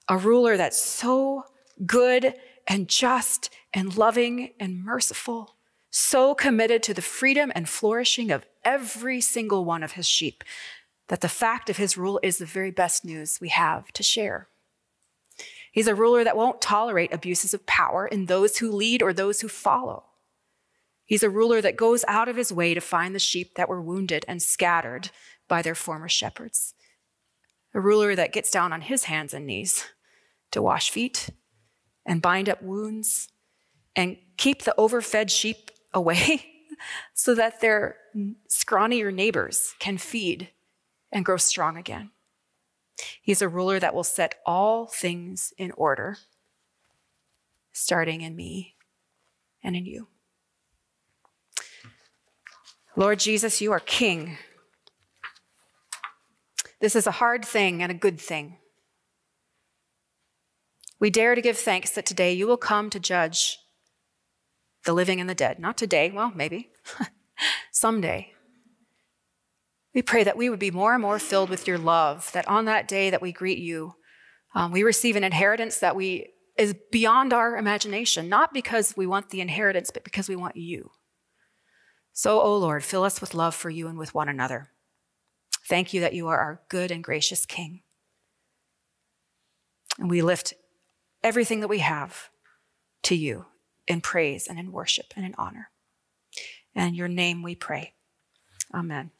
A 0.08 0.20
ruler 0.20 0.56
that's 0.56 0.80
so 0.80 1.46
good 1.84 2.36
and 2.68 2.88
just 2.88 3.50
and 3.74 3.98
loving 3.98 4.52
and 4.60 4.86
merciful, 4.86 5.56
so 5.90 6.36
committed 6.36 6.84
to 6.84 6.94
the 6.94 7.02
freedom 7.02 7.52
and 7.56 7.68
flourishing 7.68 8.30
of 8.30 8.46
every 8.64 9.20
single 9.20 9.66
one 9.66 9.82
of 9.82 9.94
his 9.94 10.08
sheep 10.08 10.44
that 11.08 11.22
the 11.22 11.30
fact 11.30 11.72
of 11.72 11.78
his 11.78 11.98
rule 11.98 12.20
is 12.22 12.38
the 12.38 12.46
very 12.46 12.70
best 12.70 13.04
news 13.04 13.40
we 13.42 13.50
have 13.50 13.88
to 13.94 14.04
share. 14.04 14.48
He's 15.72 15.88
a 15.88 15.96
ruler 15.96 16.24
that 16.24 16.38
won't 16.38 16.62
tolerate 16.62 17.12
abuses 17.12 17.56
of 17.56 17.66
power 17.66 18.06
in 18.06 18.28
those 18.28 18.60
who 18.60 18.72
lead 18.72 19.02
or 19.02 19.12
those 19.12 19.42
who 19.42 19.48
follow. 19.48 20.07
He's 21.08 21.24
a 21.24 21.30
ruler 21.30 21.62
that 21.62 21.78
goes 21.78 22.04
out 22.06 22.28
of 22.28 22.36
his 22.36 22.52
way 22.52 22.74
to 22.74 22.82
find 22.82 23.16
the 23.16 23.20
sheep 23.20 23.56
that 23.56 23.70
were 23.70 23.82
wounded 23.82 24.26
and 24.28 24.42
scattered 24.42 25.10
by 25.48 25.62
their 25.62 25.74
former 25.74 26.10
shepherds. 26.10 26.74
A 27.74 27.80
ruler 27.80 28.14
that 28.14 28.34
gets 28.34 28.52
down 28.52 28.74
on 28.74 28.82
his 28.82 29.06
hands 29.06 29.34
and 29.34 29.48
knees 29.48 29.86
to 30.52 30.62
wash 30.62 30.90
feet 30.90 31.30
and 32.06 32.22
bind 32.22 32.50
up 32.50 32.62
wounds 32.62 33.30
and 33.96 34.18
keep 34.36 34.64
the 34.64 34.76
overfed 34.78 35.32
sheep 35.32 35.72
away 35.94 36.46
so 37.14 37.34
that 37.34 37.62
their 37.62 37.96
scrawnier 38.50 39.14
neighbors 39.14 39.76
can 39.80 39.98
feed 39.98 40.50
and 41.10 41.24
grow 41.24 41.38
strong 41.38 41.78
again. 41.78 42.12
He's 43.22 43.42
a 43.42 43.48
ruler 43.48 43.80
that 43.80 43.96
will 43.96 44.04
set 44.04 44.36
all 44.46 44.88
things 44.88 45.54
in 45.58 45.72
order, 45.72 46.18
starting 47.72 48.20
in 48.20 48.36
me 48.36 48.76
and 49.64 49.74
in 49.74 49.86
you. 49.86 50.08
Lord 52.98 53.20
Jesus, 53.20 53.62
you 53.62 53.72
are 53.74 53.80
King. 53.80 54.40
This 56.82 56.96
is 56.96 57.06
a 57.06 57.12
hard 57.12 57.46
thing 57.46 57.84
and 57.84 57.92
a 57.92 57.96
good 57.96 58.20
thing. 58.20 58.58
We 61.00 61.12
dare 61.12 61.36
to 61.36 61.42
give 61.44 61.60
thanks 61.60 61.92
that 61.92 62.08
today 62.08 62.34
you 62.34 62.48
will 62.48 62.58
come 62.58 62.90
to 62.90 63.00
judge 63.00 63.60
the 64.84 64.94
living 64.94 65.22
and 65.22 65.30
the 65.30 65.36
dead. 65.36 65.60
Not 65.60 65.78
today, 65.78 66.10
well, 66.10 66.32
maybe, 66.36 66.72
someday. 67.72 68.34
We 69.94 70.02
pray 70.02 70.24
that 70.24 70.38
we 70.38 70.50
would 70.50 70.58
be 70.58 70.72
more 70.72 70.94
and 70.94 71.02
more 71.04 71.20
filled 71.20 71.52
with 71.52 71.68
your 71.68 71.78
love, 71.78 72.32
that 72.32 72.48
on 72.48 72.66
that 72.66 72.88
day 72.88 73.12
that 73.12 73.22
we 73.22 73.32
greet 73.32 73.60
you, 73.60 73.94
um, 74.56 74.72
we 74.72 74.82
receive 74.82 75.16
an 75.16 75.24
inheritance 75.24 75.78
that 75.80 75.96
we 75.96 76.32
is 76.58 76.74
beyond 76.92 77.32
our 77.32 77.58
imagination, 77.58 78.28
not 78.28 78.56
because 78.56 78.98
we 78.98 79.06
want 79.06 79.30
the 79.30 79.42
inheritance, 79.42 79.92
but 79.94 80.04
because 80.04 80.28
we 80.28 80.36
want 80.36 80.58
you. 80.58 80.90
So, 82.18 82.42
O 82.42 82.46
oh 82.46 82.58
Lord, 82.58 82.84
fill 82.84 83.04
us 83.04 83.22
with 83.22 83.36
love 83.36 83.54
for 83.54 83.70
you 83.70 83.88
and 83.88 83.96
with 83.96 84.16
one 84.16 84.28
another. 84.28 84.72
Thank 85.70 85.94
you 85.94 86.02
that 86.02 86.16
you 86.16 86.30
are 86.30 86.40
our 86.40 86.62
good 86.68 86.90
and 86.90 87.04
gracious 87.04 87.46
King. 87.46 87.84
And 90.00 90.10
we 90.10 90.24
lift 90.24 90.56
everything 91.24 91.60
that 91.60 91.68
we 91.68 91.78
have 91.78 92.32
to 93.04 93.16
you 93.16 93.46
in 93.88 94.02
praise 94.02 94.48
and 94.48 94.58
in 94.58 94.72
worship 94.72 95.14
and 95.16 95.28
in 95.28 95.36
honor. 95.38 95.70
And 96.74 96.88
in 96.88 96.96
your 96.96 97.08
name 97.08 97.44
we 97.44 97.54
pray. 97.54 97.94
Amen. 98.74 99.12